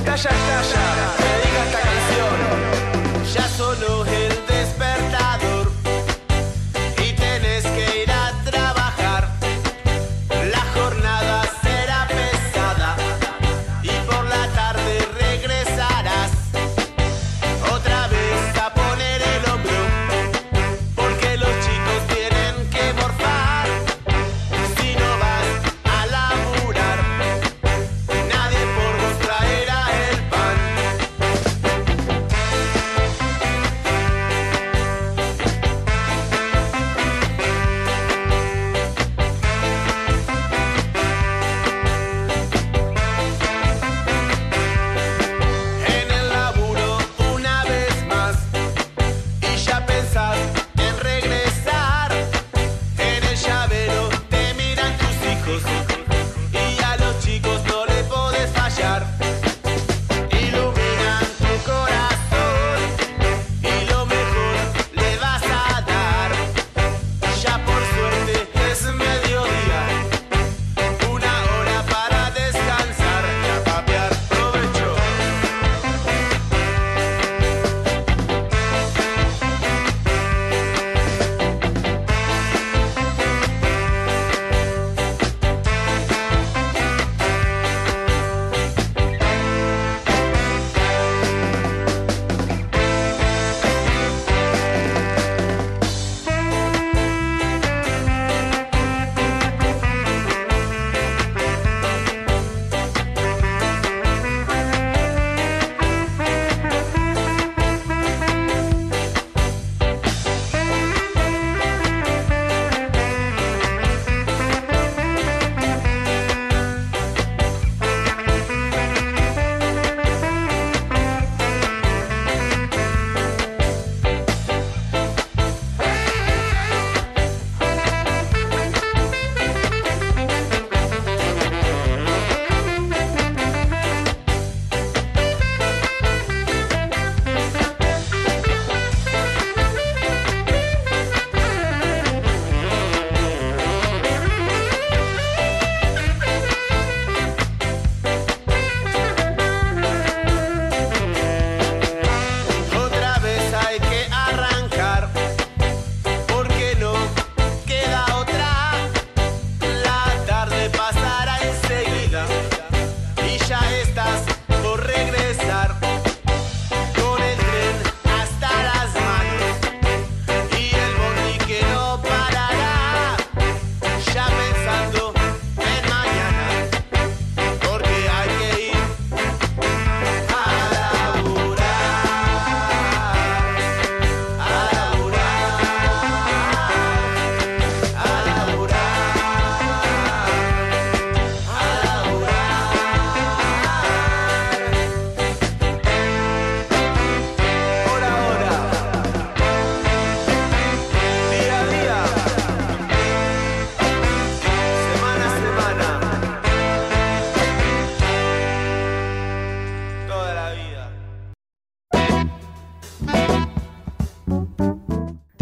[0.00, 1.39] Estalla, estalla,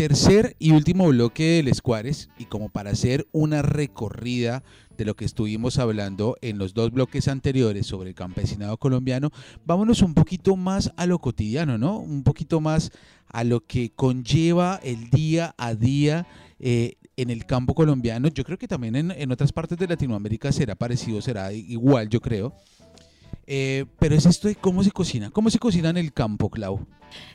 [0.09, 4.63] Tercer y último bloque del Escuares y como para hacer una recorrida
[4.97, 9.31] de lo que estuvimos hablando en los dos bloques anteriores sobre el campesinado colombiano,
[9.67, 11.99] vámonos un poquito más a lo cotidiano, ¿no?
[11.99, 12.91] Un poquito más
[13.27, 16.27] a lo que conlleva el día a día
[16.59, 18.29] eh, en el campo colombiano.
[18.29, 22.23] Yo creo que también en, en otras partes de Latinoamérica será parecido, será igual, yo
[22.23, 22.55] creo.
[23.51, 25.31] Eh, pero es esto de cómo se cocina.
[25.31, 26.87] ¿Cómo se cocina en el campo, Clau?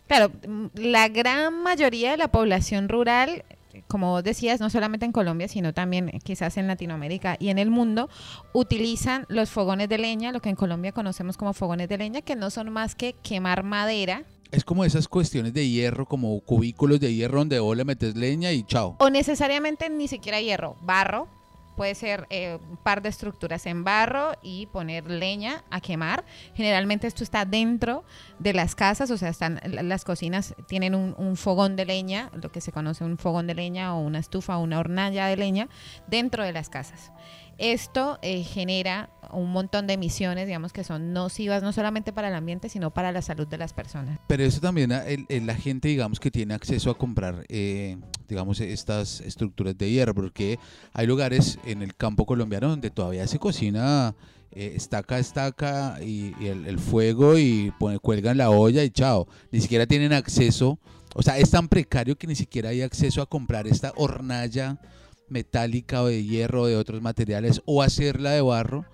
[0.05, 3.43] Claro, mm, la gran mayoría de la población rural,
[3.87, 7.71] como vos decías, no solamente en Colombia, sino también quizás en Latinoamérica y en el
[7.71, 8.09] mundo,
[8.53, 12.35] utilizan los fogones de leña, lo que en Colombia conocemos como fogones de leña, que
[12.35, 17.11] no son más que quemar madera es como esas cuestiones de hierro, como cubículos de
[17.11, 18.97] hierro donde vos le metes leña y chao.
[18.99, 21.27] O necesariamente ni siquiera hierro, barro,
[21.75, 26.23] Puede ser eh, un par de estructuras en barro y poner leña a quemar.
[26.53, 28.03] Generalmente esto está dentro
[28.39, 32.51] de las casas, o sea, están las cocinas tienen un, un, fogón de leña, lo
[32.51, 35.69] que se conoce un fogón de leña o una estufa o una hornalla de leña
[36.07, 37.11] dentro de las casas.
[37.57, 42.35] Esto eh, genera un montón de emisiones, digamos, que son nocivas no solamente para el
[42.35, 44.19] ambiente, sino para la salud de las personas.
[44.27, 47.97] Pero eso también, ah, la gente, digamos, que tiene acceso a comprar, eh,
[48.27, 50.59] digamos, estas estructuras de hierro, porque
[50.93, 54.15] hay lugares en el campo colombiano donde todavía se cocina
[54.55, 59.27] eh, estaca estaca y, el, el, fuego y cuelgan la olla y chao.
[59.51, 60.77] Ni siquiera tienen acceso,
[61.15, 64.79] o sea, es tan precario que ni siquiera hay acceso a comprar esta hornalla
[65.33, 68.85] metálica o de hierro o de otros materiales o hacerla de barro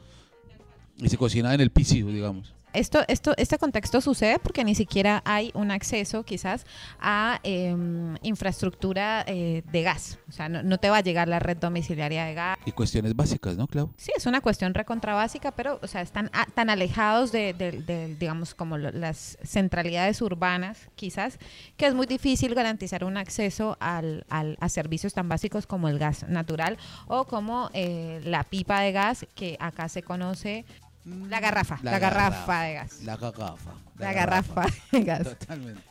[0.97, 2.55] y se cocina en el piso, digamos.
[2.73, 6.65] Esto, esto, este contexto sucede porque ni siquiera hay un acceso quizás
[6.99, 10.19] a em, infraestructura eh, de gas.
[10.29, 12.57] O sea, no, te va a llegar la red domiciliaria de gas.
[12.65, 13.91] Y cuestiones básicas, ¿no, Clau?
[13.97, 18.77] Sí, es una cuestión recontra básica, pero, o sea, están tan alejados de, digamos, como
[18.77, 21.39] las centralidades urbanas, quizás,
[21.77, 26.27] que es muy difícil garantizar un acceso al, a servicios tan básicos como el gas
[26.27, 30.65] natural o como eh, la pipa de gas que acá se conoce
[31.05, 33.03] la garrafa, la, garrafa, de gas.
[33.03, 33.73] La garrafa.
[33.97, 34.65] La, garrafa.
[34.91, 35.23] de gas.
[35.23, 35.81] Totalmente.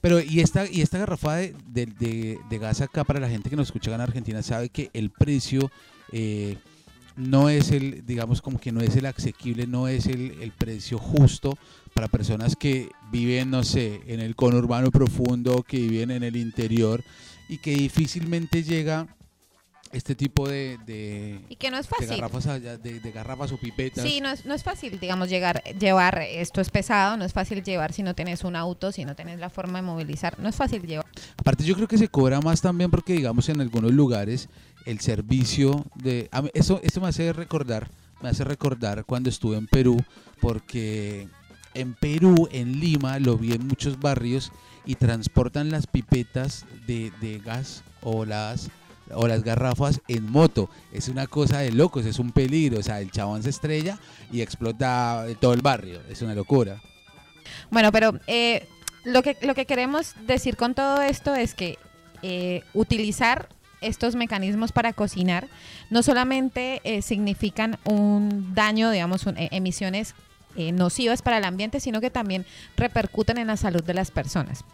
[0.00, 3.68] Pero, y esta, y esta garrafa de, de, gas acá, para la gente que nos
[3.68, 5.70] escucha en Argentina, sabe que el precio
[6.12, 6.58] eh,
[7.16, 10.98] no es el, digamos, como que no es el asequible, no es el, el precio
[10.98, 11.56] justo
[11.94, 17.02] para personas que viven, no sé, en el conurbano profundo, que viven en el interior
[17.48, 19.06] y que difícilmente llega
[19.94, 22.08] este tipo de, de, y que no es fácil.
[22.08, 22.44] De garrafas,
[22.82, 24.04] de, garrafas o pipetas.
[24.04, 27.62] Sí, no es, no es fácil, digamos, llegar, llevar, esto es pesado, no es fácil
[27.62, 30.56] llevar si no tienes un auto, si no tienes la forma de movilizar, no es
[30.56, 31.06] fácil llevar.
[31.36, 34.48] Aparte yo creo que se cobra más también porque, digamos, en algunos lugares
[34.84, 36.28] el servicio de...
[36.52, 37.88] Eso, esto me hace recordar,
[38.20, 39.96] me hace recordar cuando estuve en Perú,
[40.40, 41.28] porque
[41.74, 44.52] en Perú, en Lima, lo vi en muchos barrios
[44.84, 48.70] y transportan las pipetas de, de gas o las
[49.12, 50.68] o las garrafas en moto.
[50.92, 52.78] Es una cosa de locos, es un peligro.
[52.78, 53.98] O sea, el chabón se estrella
[54.32, 56.00] y explota todo el barrio.
[56.08, 56.80] Es una locura.
[57.70, 58.66] Bueno, pero eh,
[59.04, 61.78] lo, que, lo que queremos decir con todo esto es que
[62.22, 63.48] eh, utilizar
[63.80, 65.46] estos mecanismos para cocinar
[65.90, 70.14] no solamente eh, significan un daño, digamos, emisiones
[70.56, 72.46] nocivas para el ambiente, sino que también
[72.76, 74.64] repercuten en la salud de las personas.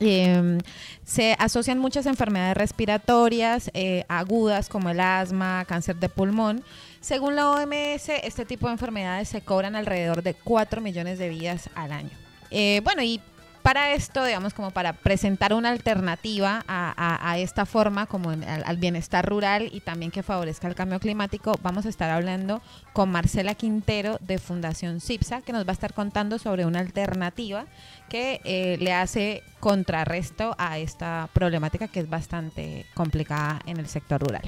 [0.00, 0.58] Em,
[1.04, 6.64] se asocian muchas enfermedades respiratorias eh, agudas como el asma, cáncer de pulmón.
[7.00, 11.68] Según la OMS, este tipo de enfermedades se cobran alrededor de 4 millones de vidas
[11.74, 12.10] al año.
[12.50, 13.20] Eh, bueno, y
[13.62, 19.68] para esto, digamos, como para presentar una alternativa a, esta forma, como al, bienestar rural
[19.70, 22.62] y también que favorezca el cambio climático, vamos a estar hablando
[22.94, 27.66] con Marcela Quintero de Fundación CIPSA, que nos va a estar contando sobre una alternativa
[28.10, 34.20] que eh, le hace contrarresto a esta problemática que es bastante complicada en el sector
[34.20, 34.42] rural.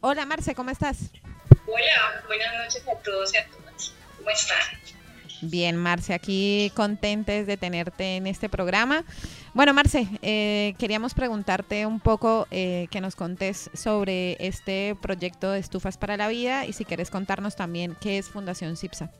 [0.00, 1.10] Hola Marce, ¿cómo estás?
[1.66, 3.92] Hola, buenas noches a todos y a todas.
[4.18, 4.56] ¿Cómo están?
[5.42, 9.04] Bien, Marce, aquí contentes de tenerte en este programa.
[9.54, 15.58] Bueno, Marce, eh, queríamos preguntarte un poco eh, que nos contes sobre este proyecto de
[15.58, 19.10] Estufas para la Vida y si quieres contarnos también qué es Fundación CIPSA.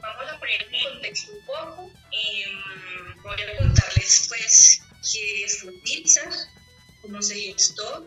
[0.00, 1.90] Vamos a poner en contexto un poco.
[2.16, 4.80] Em, voy a contarles pues
[5.12, 6.30] qué es CIPSA,
[7.02, 8.06] cómo se gestó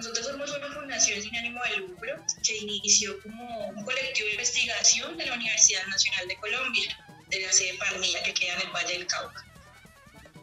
[0.00, 5.14] nosotros somos una fundación sin ánimo de lucro que inició como un colectivo de investigación
[5.18, 8.92] de la Universidad Nacional de Colombia, de la sede Palmilla que queda en el Valle
[8.94, 9.44] del Cauca.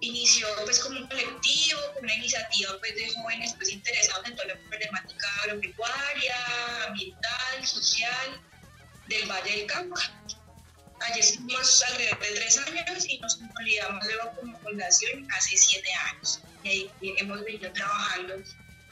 [0.02, 4.60] Inició pues como un colectivo, una iniciativa pues, de jóvenes pues, interesados en toda la
[4.60, 6.36] problemática agropecuaria,
[6.88, 8.40] ambiental, social
[9.08, 10.37] del Valle del Cauca.
[11.00, 16.42] Allí estuvimos alrededor de tres años y nos consolidamos luego como fundación hace siete años
[16.64, 18.36] y, hemos venido trabajando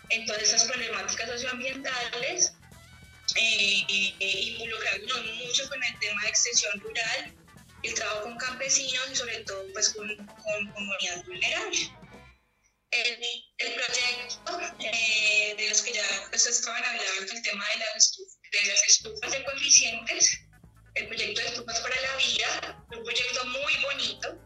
[0.10, 2.54] en todas esas problemáticas socioambientales,
[3.36, 7.34] eh, eh, involucrándonos mucho con el tema de extensión rural,
[7.84, 11.90] el trabajo con campesinos y sobre todo pues con, con comunidades vulnerables.
[12.92, 13.20] El,
[13.58, 18.70] el proyecto eh, de los que ya pues, estaban hablando, el tema de las, de
[18.70, 20.40] las estufas de coeficientes,
[20.96, 24.38] el proyecto de Estufas para la Vida, un proyecto muy bonito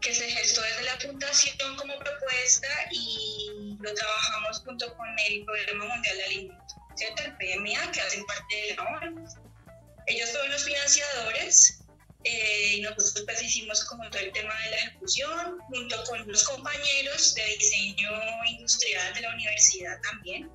[0.00, 5.86] que se gestó desde la fundación como propuesta y lo trabajamos junto con el Programa
[5.86, 7.22] Mundial de Alimentos, ¿cierto?
[7.22, 9.24] el PMA, que hacen parte de la ONU.
[10.06, 11.82] Ellos fueron los financiadores
[12.24, 17.34] eh, nosotros pues hicimos como todo el tema de la ejecución, junto con los compañeros
[17.34, 18.10] de diseño
[18.46, 20.50] industrial de la universidad también,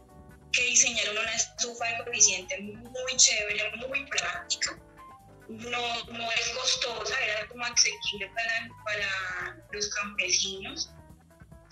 [0.54, 4.80] que diseñaron una estufa de coeficiente muy chévere, muy práctica.
[5.50, 10.92] No, no es costosa, era como accesible para, para los campesinos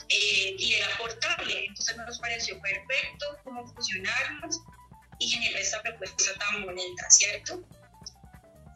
[0.10, 1.66] eh, y era portable.
[1.66, 4.62] Entonces nos pareció perfecto cómo funcionarnos
[5.20, 7.64] y generar esta propuesta tan bonita, ¿cierto?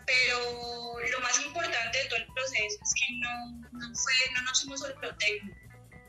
[0.10, 4.62] pero lo más importante de todo el proceso es que no, no, fue, no nos
[4.62, 5.58] fuimos solo técnico,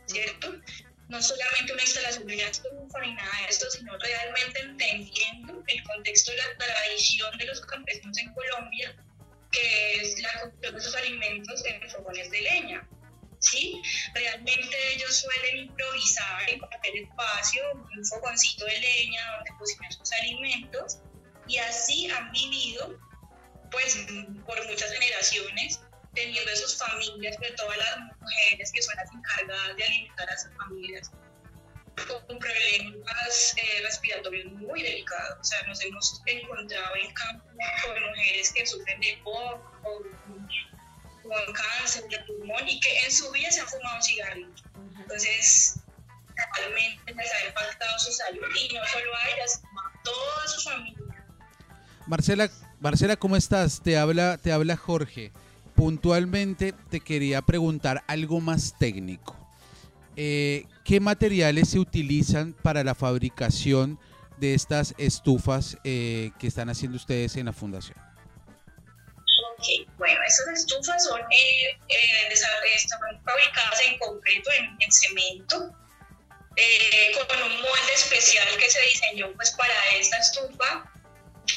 [0.07, 0.55] ¿cierto?
[1.11, 5.83] No solamente una instalación de una estufa ni nada de esto, sino realmente entendiendo el
[5.83, 8.97] contexto de la tradición de los campesinos en Colombia,
[9.51, 12.89] que es la cocción de esos alimentos en fogones de leña.
[13.41, 13.83] ¿sí?
[14.15, 20.99] Realmente ellos suelen improvisar en cualquier espacio un fogoncito de leña donde cocinar sus alimentos
[21.49, 22.99] y así han vivido
[23.71, 24.07] pues
[24.47, 25.81] por muchas generaciones,
[26.15, 30.51] teniendo sus familias, de todas las mujeres que son las encargadas de alimentar a sus
[30.57, 31.11] familias,
[32.09, 35.39] con problemas eh, respiratorios muy delicados.
[35.41, 37.45] O sea, nos hemos encontrado en campo
[37.85, 40.03] con mujeres que sufren de POC o
[41.23, 44.55] con cáncer de pulmón y que en su vida se han fumado un cigarrillo.
[44.99, 45.81] Entonces,
[46.57, 50.61] realmente les ha impactado su salud y no solo a ellas, sino a toda su
[50.63, 51.27] familia.
[52.07, 52.51] Marcela,
[52.81, 53.83] Marcela, ¿cómo estás?
[53.83, 55.33] Te habla, te habla Jorge.
[55.81, 59.35] Puntualmente te quería preguntar algo más técnico.
[60.15, 63.99] Eh, ¿Qué materiales se utilizan para la fabricación
[64.37, 67.97] de estas estufas eh, que están haciendo ustedes en la fundación?
[69.57, 71.79] Ok, bueno, estas estufas son eh,
[73.25, 75.61] fabricadas en concreto, en, cemento,
[77.27, 80.93] con un molde especial que se diseñó pues, para esta estufa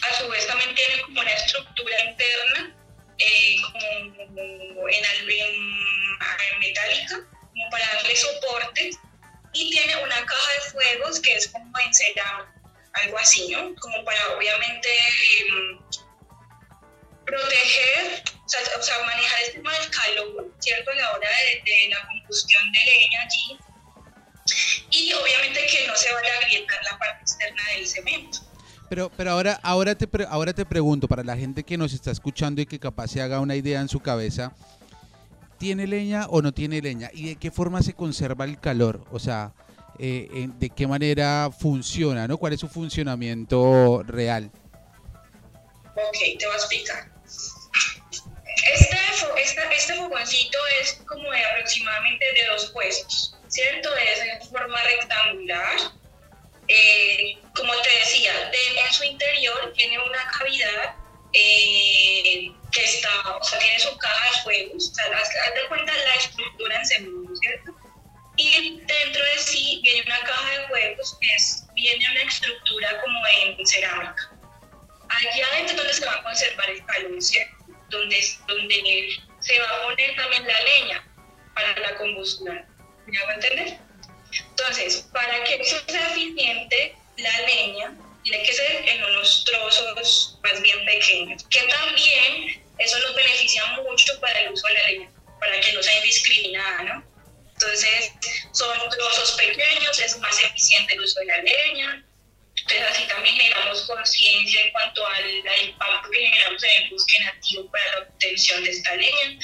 [0.01, 2.82] a su vez también tiene como una estructura interna
[3.17, 8.91] eh, como en, en, metálica, como para darle soporte,
[9.53, 11.91] y tiene una caja de fuegos que es como en
[12.93, 13.73] algo así, ¿no?
[13.75, 14.89] Como para obviamente
[15.39, 15.79] em,
[17.25, 20.91] proteger, o sea, manejar el tema del calor, ¿cierto?
[20.91, 23.59] A la hora de, de la combustión de leña allí,
[24.91, 28.39] y obviamente que no se vaya a agrietar la parte externa del cemento.
[28.93, 32.61] Pero, pero ahora, ahora, te ahora te pregunto, para la gente que nos está escuchando
[32.61, 34.53] y que capaz se haga una idea en su cabeza,
[35.57, 37.09] ¿tiene leña o no tiene leña?
[37.11, 39.03] ¿Y de qué forma se conserva el calor?
[39.11, 39.51] O sea,
[39.97, 42.27] eh, ¿de qué manera funciona?
[42.27, 42.37] ¿no?
[42.37, 44.51] ¿Cuál es su funcionamiento real?
[45.95, 47.11] Ok, te voy a explicar.
[48.75, 48.95] Este,
[49.41, 53.89] este, este fogoncito es como de aproximadamente de dos puestos, ¿cierto?
[53.95, 56.02] Es de forma rectangular
[56.67, 60.95] eh, como te decía, en su interior tiene una cavidad
[61.33, 65.93] eh, que está, o sea, tiene su caja de juegos, o sea, haz, de cuenta
[65.93, 67.71] la estructura en segundo, ¿cierto?
[68.35, 73.19] Y dentro de sí viene una caja de juegos que es, viene una estructura como
[73.41, 74.31] en cerámica.
[75.09, 77.55] Allá adentro donde se va a conservar el calor, ¿cierto?
[77.89, 79.09] Donde, donde
[79.39, 81.07] se va a poner también la leña
[81.53, 82.65] para la combustión.
[83.05, 83.77] ¿Me hago entender?
[84.39, 90.61] Entonces, para que eso sea eficiente, la leña tiene que ser en unos trozos más
[90.61, 95.09] bien pequeños, que también eso nos beneficia mucho para el uso de la leña,
[95.39, 97.13] para que no sea indiscriminada, ¿no?
[97.53, 98.11] Entonces,
[98.51, 102.05] son trozos pequeños, es más eficiente el uso de la leña.
[102.55, 105.29] Entonces, así también generamos conciencia en cuanto al,
[105.63, 109.39] impacto que generamos en el bosque nativo para la obtención de esta leña.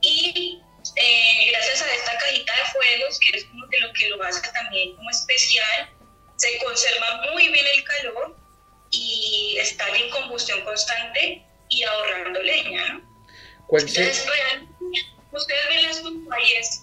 [0.00, 0.60] Y
[0.96, 4.40] eh, gracias a esta cajita de fuegos, que es como que lo que lo hace
[4.52, 5.90] también como especial,
[6.36, 8.36] se conserva muy bien el calor
[8.90, 13.14] y está en combustión constante y ahorrando leña, ¿no?
[13.70, 14.26] Entonces,
[15.32, 16.82] ustedes ven las es,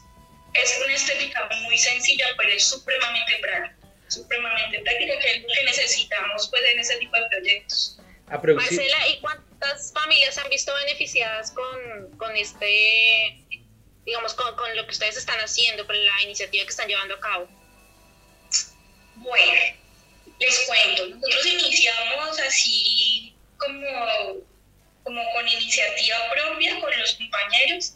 [0.53, 5.63] es una estética muy sencilla, pero es supremamente práctica, supremamente práctica, que es lo que
[5.63, 7.97] necesitamos pues, en ese tipo de proyectos.
[8.27, 13.45] Marcela, ¿y cuántas familias han visto beneficiadas con, con este
[14.05, 17.19] digamos, con, con lo que ustedes están haciendo, con la iniciativa que están llevando a
[17.19, 17.47] cabo?
[19.15, 19.61] Bueno,
[20.39, 24.37] les cuento, nosotros iniciamos así como,
[25.03, 27.93] como con iniciativa propia con los compañeros.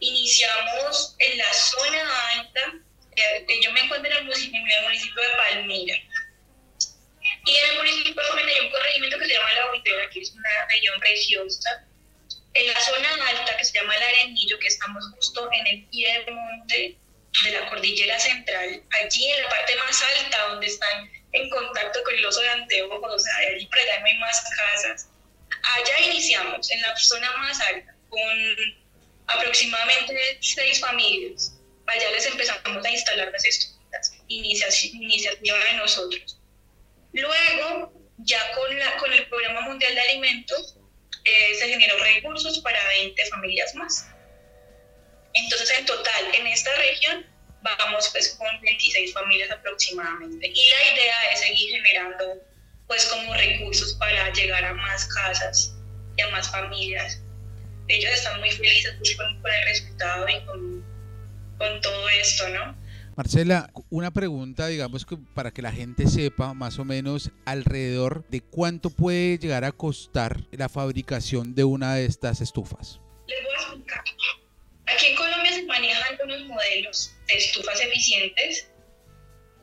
[0.00, 2.60] Iniciamos en la zona alta,
[3.62, 5.96] yo me encuentro en el municipio, de Palmira.
[7.46, 10.20] Y en el municipio de Palmira hay un corregimiento que se llama La Buitera, que
[10.20, 11.86] es una región preciosa.
[12.54, 16.12] En la zona alta, que se llama El Arenillo, que estamos justo en el pie
[16.12, 16.98] del monte
[17.44, 22.14] de la cordillera central, allí en la parte más alta, donde están en contacto con
[22.14, 25.08] el oso de Anteo, o sea, allí por allá no hay más casas.
[25.62, 28.56] Allá iniciamos, en la zona más alta, con
[29.28, 31.58] aproximadamente seis familias.
[31.86, 36.38] Allá les empezamos a instalar las estructuras, iniciativa de nosotros.
[37.12, 40.76] Luego, ya con, la, con el Programa Mundial de Alimentos,
[41.24, 44.06] eh, se generó recursos para 20 familias más.
[45.34, 47.26] Entonces, en total, en esta región
[47.62, 50.48] vamos pues con 26 familias aproximadamente.
[50.48, 52.42] Y la idea es seguir generando
[52.86, 55.74] pues como recursos para llegar a más casas
[56.16, 57.20] y a más familias.
[57.88, 60.84] Ellos están muy felices pues, con, el resultado y con,
[61.58, 62.76] con todo esto, ¿no?
[63.16, 68.40] Marcela, una pregunta, digamos, que para que la gente sepa más o menos alrededor de
[68.40, 73.00] cuánto puede llegar a costar la fabricación de una de estas estufas.
[73.26, 74.04] Les voy a explicar.
[74.86, 78.68] Aquí en Colombia se manejan unos modelos de estufas eficientes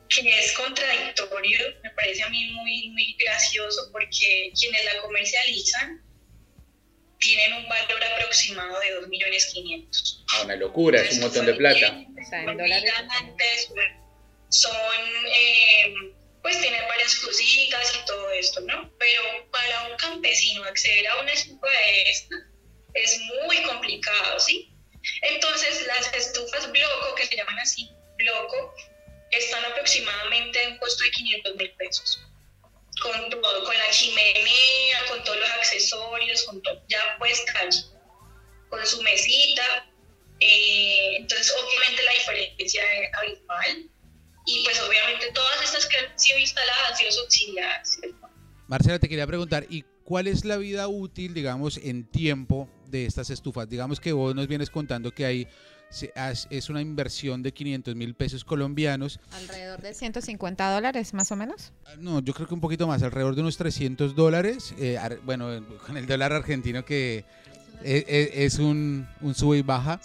[0.08, 6.02] que es contradictorio, me parece a mí muy, muy gracioso porque quienes la comercializan
[7.20, 9.08] tienen un valor aproximado de 2.500.000.
[9.08, 12.04] millones ah, una locura, es un montón de plata.
[14.48, 14.74] Son,
[15.36, 15.94] eh,
[16.42, 18.90] pues tienen varias cositas y todo esto, ¿no?
[18.98, 22.36] Pero para un campesino acceder a una estufa de esta
[22.94, 24.72] es muy complicado, ¿sí?
[25.22, 28.74] Entonces, las estufas bloco, que se llaman así, bloco,
[29.30, 32.20] están aproximadamente en un costo de 500 mil pesos.
[33.02, 37.84] Con todo, con la chimenea, con todos los accesorios, con todo, ya puesta allí,
[38.68, 39.90] con su mesita.
[40.40, 43.90] Eh, entonces, obviamente, la diferencia es abismal.
[44.46, 47.98] Y pues, obviamente, todas estas que han sido instaladas han sido subsidiadas.
[48.66, 53.30] Marcela, te quería preguntar, ¿y cuál es la vida útil, digamos, en tiempo de estas
[53.30, 53.68] estufas?
[53.68, 55.48] Digamos que vos nos vienes contando que hay
[56.50, 59.18] es una inversión de 500 mil pesos colombianos.
[59.32, 61.72] Alrededor de 150 dólares más o menos.
[61.86, 64.74] Ah, no, yo creo que un poquito más, alrededor de unos 300 dólares.
[64.78, 67.24] Eh, bueno, con el dólar argentino que
[67.82, 70.00] e, e, es, un, un sube y baja.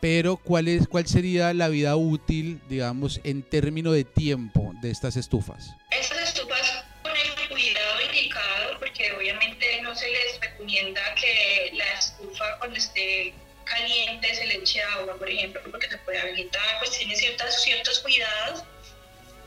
[0.00, 5.16] Pero ¿cuál, es, ¿cuál sería la vida útil, digamos, en términos de tiempo de estas
[5.16, 5.76] estufas?
[5.92, 12.58] Estas estufas con el cuidado indicado, porque obviamente no se les recomienda que la estufa
[12.58, 13.32] cuando esté
[13.72, 18.00] caliente se le eche agua, por ejemplo, porque se puede habilitar, pues tiene ciertas, ciertos
[18.00, 18.64] cuidados,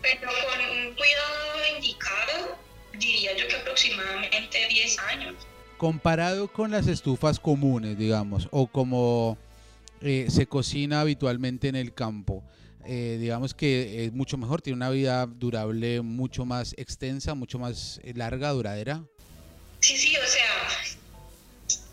[0.02, 2.58] pero con un cuidado indicado,
[2.94, 5.36] diría yo que aproximadamente 10 años.
[5.78, 9.38] Comparado con las estufas comunes, digamos, o como
[10.02, 12.44] eh, se cocina habitualmente en el campo,
[12.88, 18.00] eh, digamos que es mucho mejor, tiene una vida durable mucho más extensa, mucho más
[18.04, 19.04] eh, larga, duradera.
[19.80, 20.68] Sí, sí, o sea,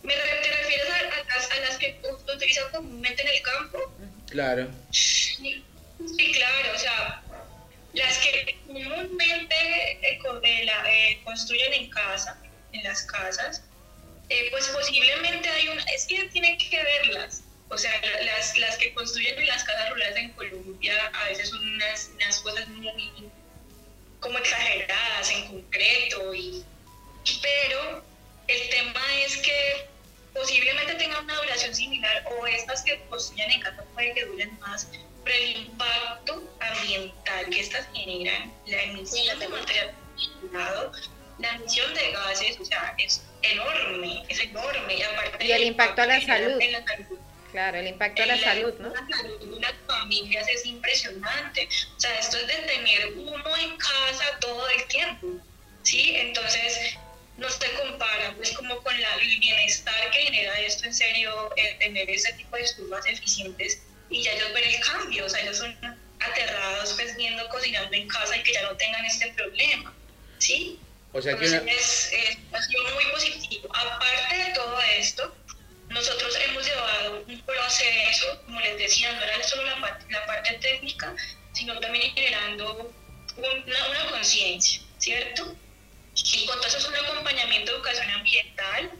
[0.03, 1.99] me te refieres a, las que
[2.43, 3.79] utilizan comúnmente en el campo.
[4.31, 4.69] Claro.
[4.91, 5.65] Sí,
[6.35, 7.23] claro, o sea,
[7.95, 9.55] las que comúnmente
[10.03, 12.37] eh, eh, construyen en casa,
[12.73, 13.63] en las casas,
[14.29, 17.43] eh, pues posiblemente hay una, es que tienen que verlas.
[17.69, 21.67] O sea, las, las que construyen en las casas rurales en Colombia a veces son
[21.75, 23.31] unas, unas cosas muy
[24.21, 26.65] como exageradas en concreto, y,
[27.41, 28.05] pero
[28.47, 29.92] el tema es que
[30.35, 34.89] posiblemente tengan una duración similar o estas que construyen en casa puede que duren más,
[35.25, 39.95] pero el impacto ambiental que estas generan, la emisión de material
[41.39, 44.95] la emisión de gases, o sea, es enorme, es enorme.
[44.97, 46.61] Y, aparte y el impacto a la salud.
[47.51, 48.89] Claro, el impacto a la, salud, ¿no?
[48.89, 51.69] La salud de las familias es impresionante.
[51.97, 55.27] O sea, esto es de tener uno en casa todo el tiempo,
[55.83, 56.17] ¿sí?
[56.17, 56.97] Entonces,
[57.37, 62.09] no se compara pues como con la, el bienestar que genera esto en serio, tener
[62.11, 65.77] ese tipo de estufas eficientes y ya ellos ven el cambio, o sea, ellos son
[66.21, 69.95] aterrados pues viendo cocinando en casa y que ya no tengan este problema,
[70.39, 70.79] ¿sí?
[71.13, 72.13] O sea que es,
[72.53, 73.69] ha sido muy positivo.
[73.75, 75.35] Aparte de todo esto,
[75.89, 81.15] nosotros hemos llevado un proceso, como les decía, no era solo la, la parte técnica,
[81.53, 82.93] sino también generando
[83.37, 85.55] una, una conciencia, ¿cierto?
[86.15, 88.91] Y con todo eso es un acompañamiento de educación ambiental.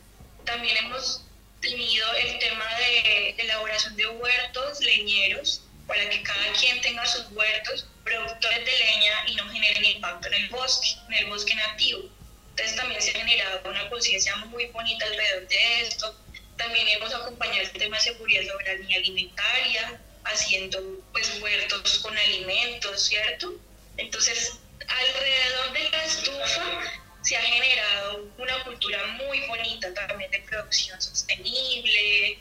[0.45, 1.25] También hemos
[1.61, 7.87] tenido el tema de elaboración de huertos leñeros para que cada quien tenga sus huertos
[8.05, 12.09] productores de leña y no generen impacto en el bosque, en el bosque nativo.
[12.51, 16.15] Entonces también se ha generado una conciencia muy bonita alrededor de esto.
[16.57, 20.81] También hemos acompañado el tema de seguridad soberanía alimentaria, haciendo
[21.13, 23.55] pues huertos con alimentos, ¿cierto?
[23.97, 24.59] Entonces,
[24.99, 32.39] alrededor de la estufa se ha generado una cultura muy bonita también de producción sostenible,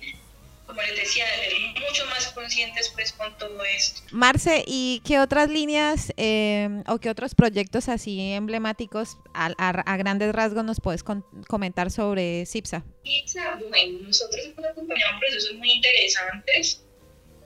[0.66, 4.02] como les decía, de mucho más conscientes pues con todo esto.
[4.12, 9.98] Marce, ¿y qué otras líneas eh, o qué otros proyectos así emblemáticos a, a, a
[9.98, 12.84] grandes rasgos nos puedes con, comentar sobre CIPSA?
[13.04, 16.84] CIPSA, bueno, nosotros hemos acompañado procesos muy interesantes.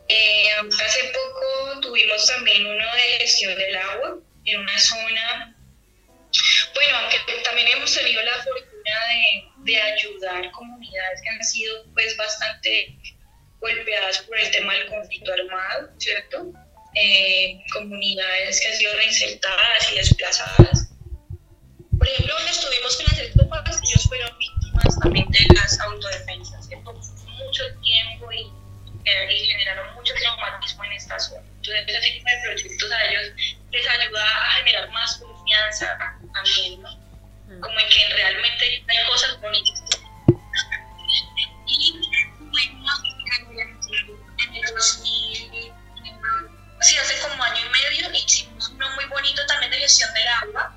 [0.08, 0.48] Eh,
[0.86, 5.56] hace poco tuvimos también uno de gestión del agua en una zona
[6.74, 8.94] bueno, aunque también hemos tenido la fortuna
[9.64, 12.98] de, de, ayudar comunidades que han sido pues bastante
[13.60, 16.52] golpeadas por el tema del conflicto armado, ¿cierto?
[16.96, 20.90] Eh, comunidades que han sido reinsertadas y desplazadas.
[21.98, 26.94] Por ejemplo, donde estuvimos con las estupas, ellos fueron víctimas también de las autodefensas, tomó
[26.94, 28.52] mucho tiempo y,
[29.06, 31.48] eh, y generaron mucho traumatismo en esta zona.
[31.58, 33.32] Entonces, ese tipo de proyectos a ellos
[33.76, 35.98] les ayuda a generar más confianza
[36.34, 36.90] también, ¿no?
[37.60, 39.82] Como en que realmente hay cosas bonitas.
[41.68, 42.02] Y
[42.38, 43.02] tuvimos
[44.38, 45.74] en el 2000,
[46.82, 50.74] sí, hace como año y medio, hicimos uno muy bonito también de gestión del agua,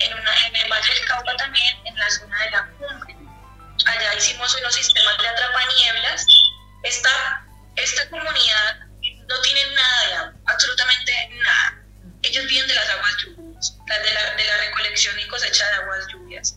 [0.00, 3.16] en, una, en el Valle del Cauca también, en la zona de la cumbre.
[3.86, 6.26] Allá hicimos unos sistemas de atrapanieblas.
[6.82, 7.46] Esta,
[7.76, 8.76] esta comunidad
[9.28, 11.79] no tiene nada de agua, absolutamente nada.
[12.22, 16.06] Ellos viven de las aguas lluvias, de la, de la recolección y cosecha de aguas
[16.12, 16.56] lluvias.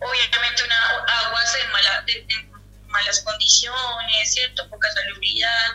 [0.00, 0.76] Obviamente una,
[1.26, 2.50] aguas en, de, en
[2.88, 4.68] malas condiciones, ¿cierto?
[4.70, 5.72] Poca salubridad,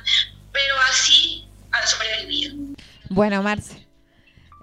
[0.51, 2.55] pero así han sobrevivido.
[3.09, 3.87] Bueno, Marce,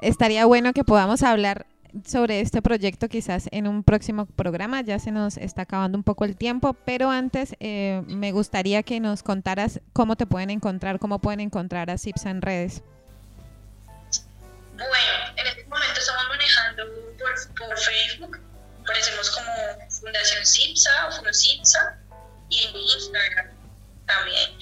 [0.01, 1.67] estaría bueno que podamos hablar
[2.05, 4.83] sobre este proyecto quizás en un próximo programa.
[4.83, 9.01] Ya se nos está acabando un poco el tiempo, pero antes eh, me gustaría que
[9.01, 12.83] nos contaras cómo te pueden encontrar, cómo pueden encontrar a CIPSA en redes.
[14.77, 16.85] Bueno, en este momento estamos manejando
[17.19, 18.39] por, por Facebook,
[18.83, 19.53] aparecemos como
[19.91, 21.99] Fundación CIPSA o FUNCIPSA
[22.51, 23.49] y en Instagram
[24.07, 24.59] también.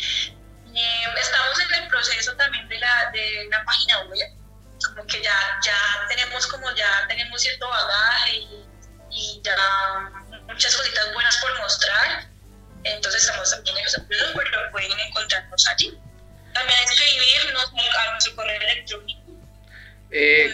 [0.72, 4.30] Eh, estamos en el proceso también de la, de la página web,
[4.86, 8.64] como que ya, ya tenemos como ya tenemos cierto bagaje y,
[9.10, 9.56] y ya
[10.46, 12.28] muchas cositas buenas por mostrar,
[12.84, 15.98] entonces estamos también en los apoyos, pero pueden encontrarnos allí.
[16.52, 19.23] También escribirnos a nuestro correo electrónico
[20.14, 20.52] eh,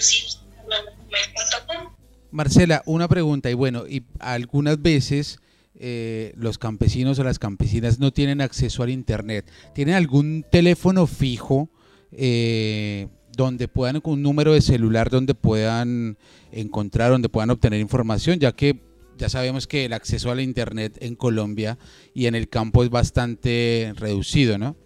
[2.31, 5.39] Marcela, una pregunta, y bueno, y algunas veces
[5.75, 9.51] eh, los campesinos o las campesinas no tienen acceso al Internet.
[9.75, 11.71] ¿Tienen algún teléfono fijo
[12.13, 16.19] eh, donde puedan, con un número de celular donde puedan
[16.53, 18.79] encontrar, donde puedan obtener información, ya que
[19.17, 21.79] ya sabemos que el acceso al Internet en Colombia
[22.15, 24.77] y en el campo es bastante reducido, ¿no?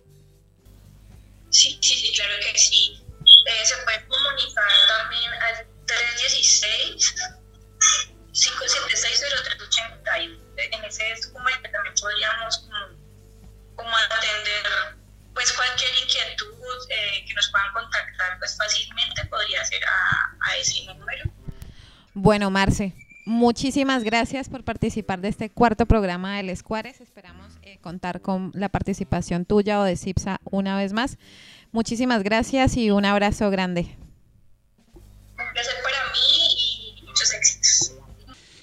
[1.50, 2.92] Sí, sí, sí, claro que sí.
[3.20, 3.74] Eh, se
[4.34, 7.14] comunicar también al 316
[8.32, 10.40] 576 0381.
[10.56, 12.68] En ese es como el que también podríamos
[13.76, 14.98] como, atender
[15.34, 20.84] pues cualquier inquietud eh, que nos puedan contactar pues fácilmente podría ser a, a ese
[20.86, 21.30] número.
[22.14, 27.00] Bueno, Marce, muchísimas gracias por participar de este cuarto programa del Escuares.
[27.00, 31.18] Esperamos eh, contar con la participación tuya o de CIPSA una vez más.
[31.72, 33.96] Muchísimas gracias y un abrazo grande.
[35.54, 37.94] Placer para mí y muchos éxitos.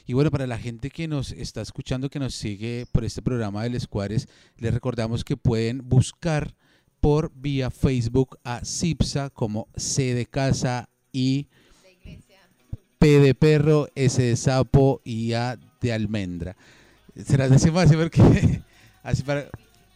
[0.05, 3.63] Y bueno, para la gente que nos está escuchando, que nos sigue por este programa
[3.63, 4.27] del Escuares,
[4.57, 6.53] les recordamos que pueden buscar
[6.99, 11.47] por vía Facebook a CIPSA como C de casa y
[12.99, 16.55] P de perro, S de sapo y A de almendra.
[17.25, 18.61] Se las decimos así porque
[19.03, 19.49] así para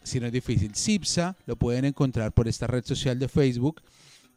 [0.05, 0.73] si no es difícil.
[0.75, 3.81] CIPSA lo pueden encontrar por esta red social de Facebook.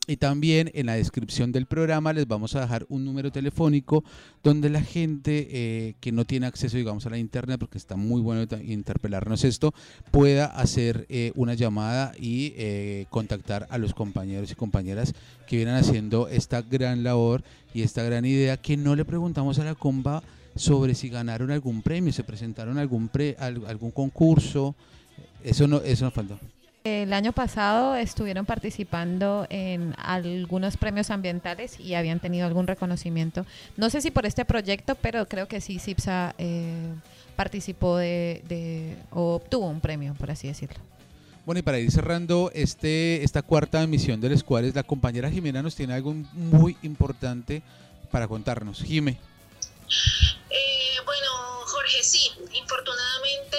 [0.09, 4.03] Y también en la descripción del programa les vamos a dejar un número telefónico
[4.43, 8.23] donde la gente eh, que no tiene acceso, digamos, a la internet, porque está muy
[8.23, 9.75] bueno interpelarnos esto,
[10.11, 15.13] pueda hacer eh, una llamada y eh, contactar a los compañeros y compañeras
[15.47, 17.45] que vienen haciendo esta gran labor
[17.75, 20.23] y esta gran idea que no le preguntamos a la comba
[20.57, 24.75] sobre si ganaron algún premio, se presentaron algún, pre, algún concurso.
[25.45, 26.39] Eso no, eso no faltó.
[26.89, 33.45] El año pasado estuvieron participando en algunos premios ambientales y habían tenido algún reconocimiento.
[33.77, 36.95] No sé si por este proyecto, pero creo que sí, CIPSA eh,
[37.37, 40.79] participó de, o obtuvo un premio, por así decirlo.
[41.45, 45.75] Bueno, y para ir cerrando este, esta cuarta emisión del Squares, la compañera Jimena nos
[45.75, 47.63] tiene algo muy importante
[48.11, 48.83] para contarnos.
[48.83, 49.19] Jime.
[50.51, 51.31] Eh, bueno,
[51.65, 53.57] Jorge, sí, infortunadamente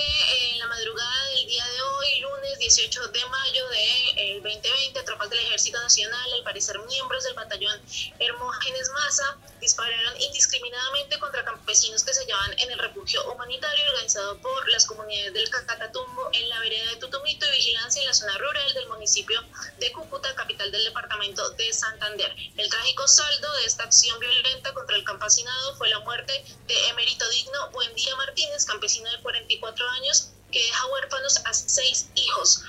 [0.52, 5.40] en la madrugada del día de hoy, lunes 18 de mayo del 2020, tropas del
[5.40, 7.82] Ejército Nacional, al parecer miembros del batallón
[8.20, 14.70] Hermógenes Maza, dispararon indiscriminadamente contra campesinos que se hallaban en el refugio humanitario organizado por
[14.70, 18.74] las comunidades del Cacatatumbo en la vereda de Tutumito y vigilancia en la zona rural
[18.74, 19.42] del municipio
[19.78, 22.36] de Cúcuta, capital del departamento de Santander.
[22.58, 27.28] El trágico saldo de esta acción violenta contra el campesinado fue la muerte de Emérito
[27.30, 32.64] Digno Buendía Martínez, campesino de 44 años, que deja huérfanos a seis hijos.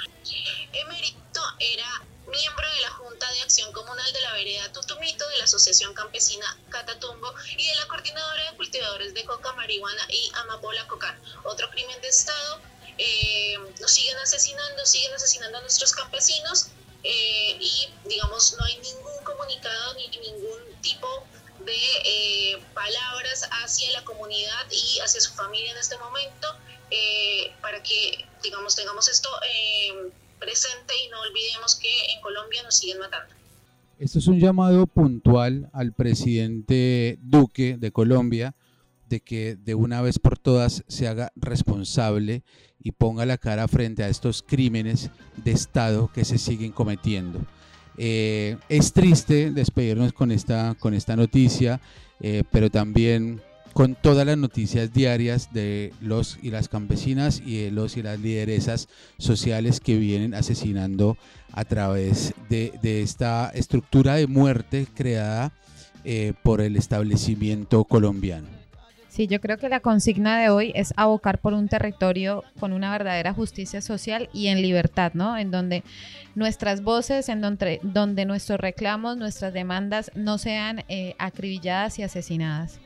[0.73, 5.45] Emérito era miembro de la Junta de Acción Comunal de la Vereda Tutumito, de la
[5.45, 11.19] Asociación Campesina Catatumbo y de la Coordinadora de Cultivadores de Coca, Marihuana y Amapola Coca.
[11.45, 12.61] Otro crimen de Estado.
[12.99, 16.69] Eh, nos siguen asesinando, siguen asesinando a nuestros campesinos
[17.03, 21.27] eh, y, digamos, no hay ningún comunicado ni ningún tipo
[21.61, 22.63] de eh,
[23.71, 26.49] hacia la comunidad y hacia su familia en este momento
[27.63, 29.29] para que, digamos, tengamos esto
[30.41, 33.33] presente y no olvidemos que en Colombia nos siguen matando.
[33.99, 38.57] Esto es un llamado puntual al presidente Duque de Colombia
[39.09, 42.43] de que de una vez por todas se haga responsable
[42.83, 47.41] y ponga la cara frente a estos crímenes de Estado que se siguen cometiendo.
[47.99, 51.81] Eh, es triste despedirnos con esta, con esta noticia,
[52.21, 53.43] eh, pero también
[53.73, 58.19] con todas las noticias diarias de los y las campesinas y de los y las
[58.19, 61.17] lideresas sociales que vienen asesinando
[61.53, 65.53] a través de, esta estructura de muerte creada
[66.05, 68.61] eh, por el establecimiento colombiano.
[69.11, 72.93] Sí, yo creo que la consigna de hoy es abocar por un territorio con una
[72.93, 75.37] verdadera justicia social y en libertad, ¿no?
[75.37, 75.83] En donde
[76.37, 82.79] nuestras voces, en donde, donde nuestros reclamos, nuestras demandas no sean eh, acribilladas y asesinadas.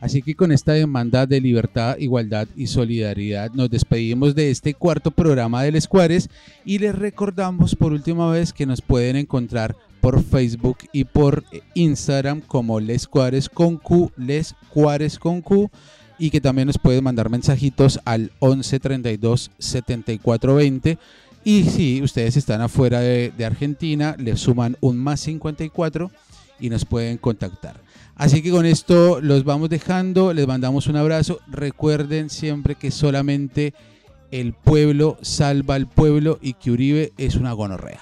[0.00, 5.10] Así que con esta demanda de libertad, igualdad y solidaridad nos despedimos de este cuarto
[5.10, 6.28] programa de Les Cuares
[6.64, 11.44] y les recordamos por última vez que nos pueden encontrar por Facebook y por
[11.74, 15.70] Instagram como Les Cuares con Q, Les Cuares con Q
[16.18, 20.98] y que también nos pueden mandar mensajitos al 11 32 74 20
[21.42, 26.10] y si ustedes están afuera de Argentina les suman un más 54
[26.60, 27.85] y nos pueden contactar.
[28.16, 31.40] Así que con esto los vamos dejando, les mandamos un abrazo.
[31.48, 33.74] Recuerden siempre que solamente
[34.30, 38.00] el pueblo salva al pueblo y que Uribe es una gonorrea.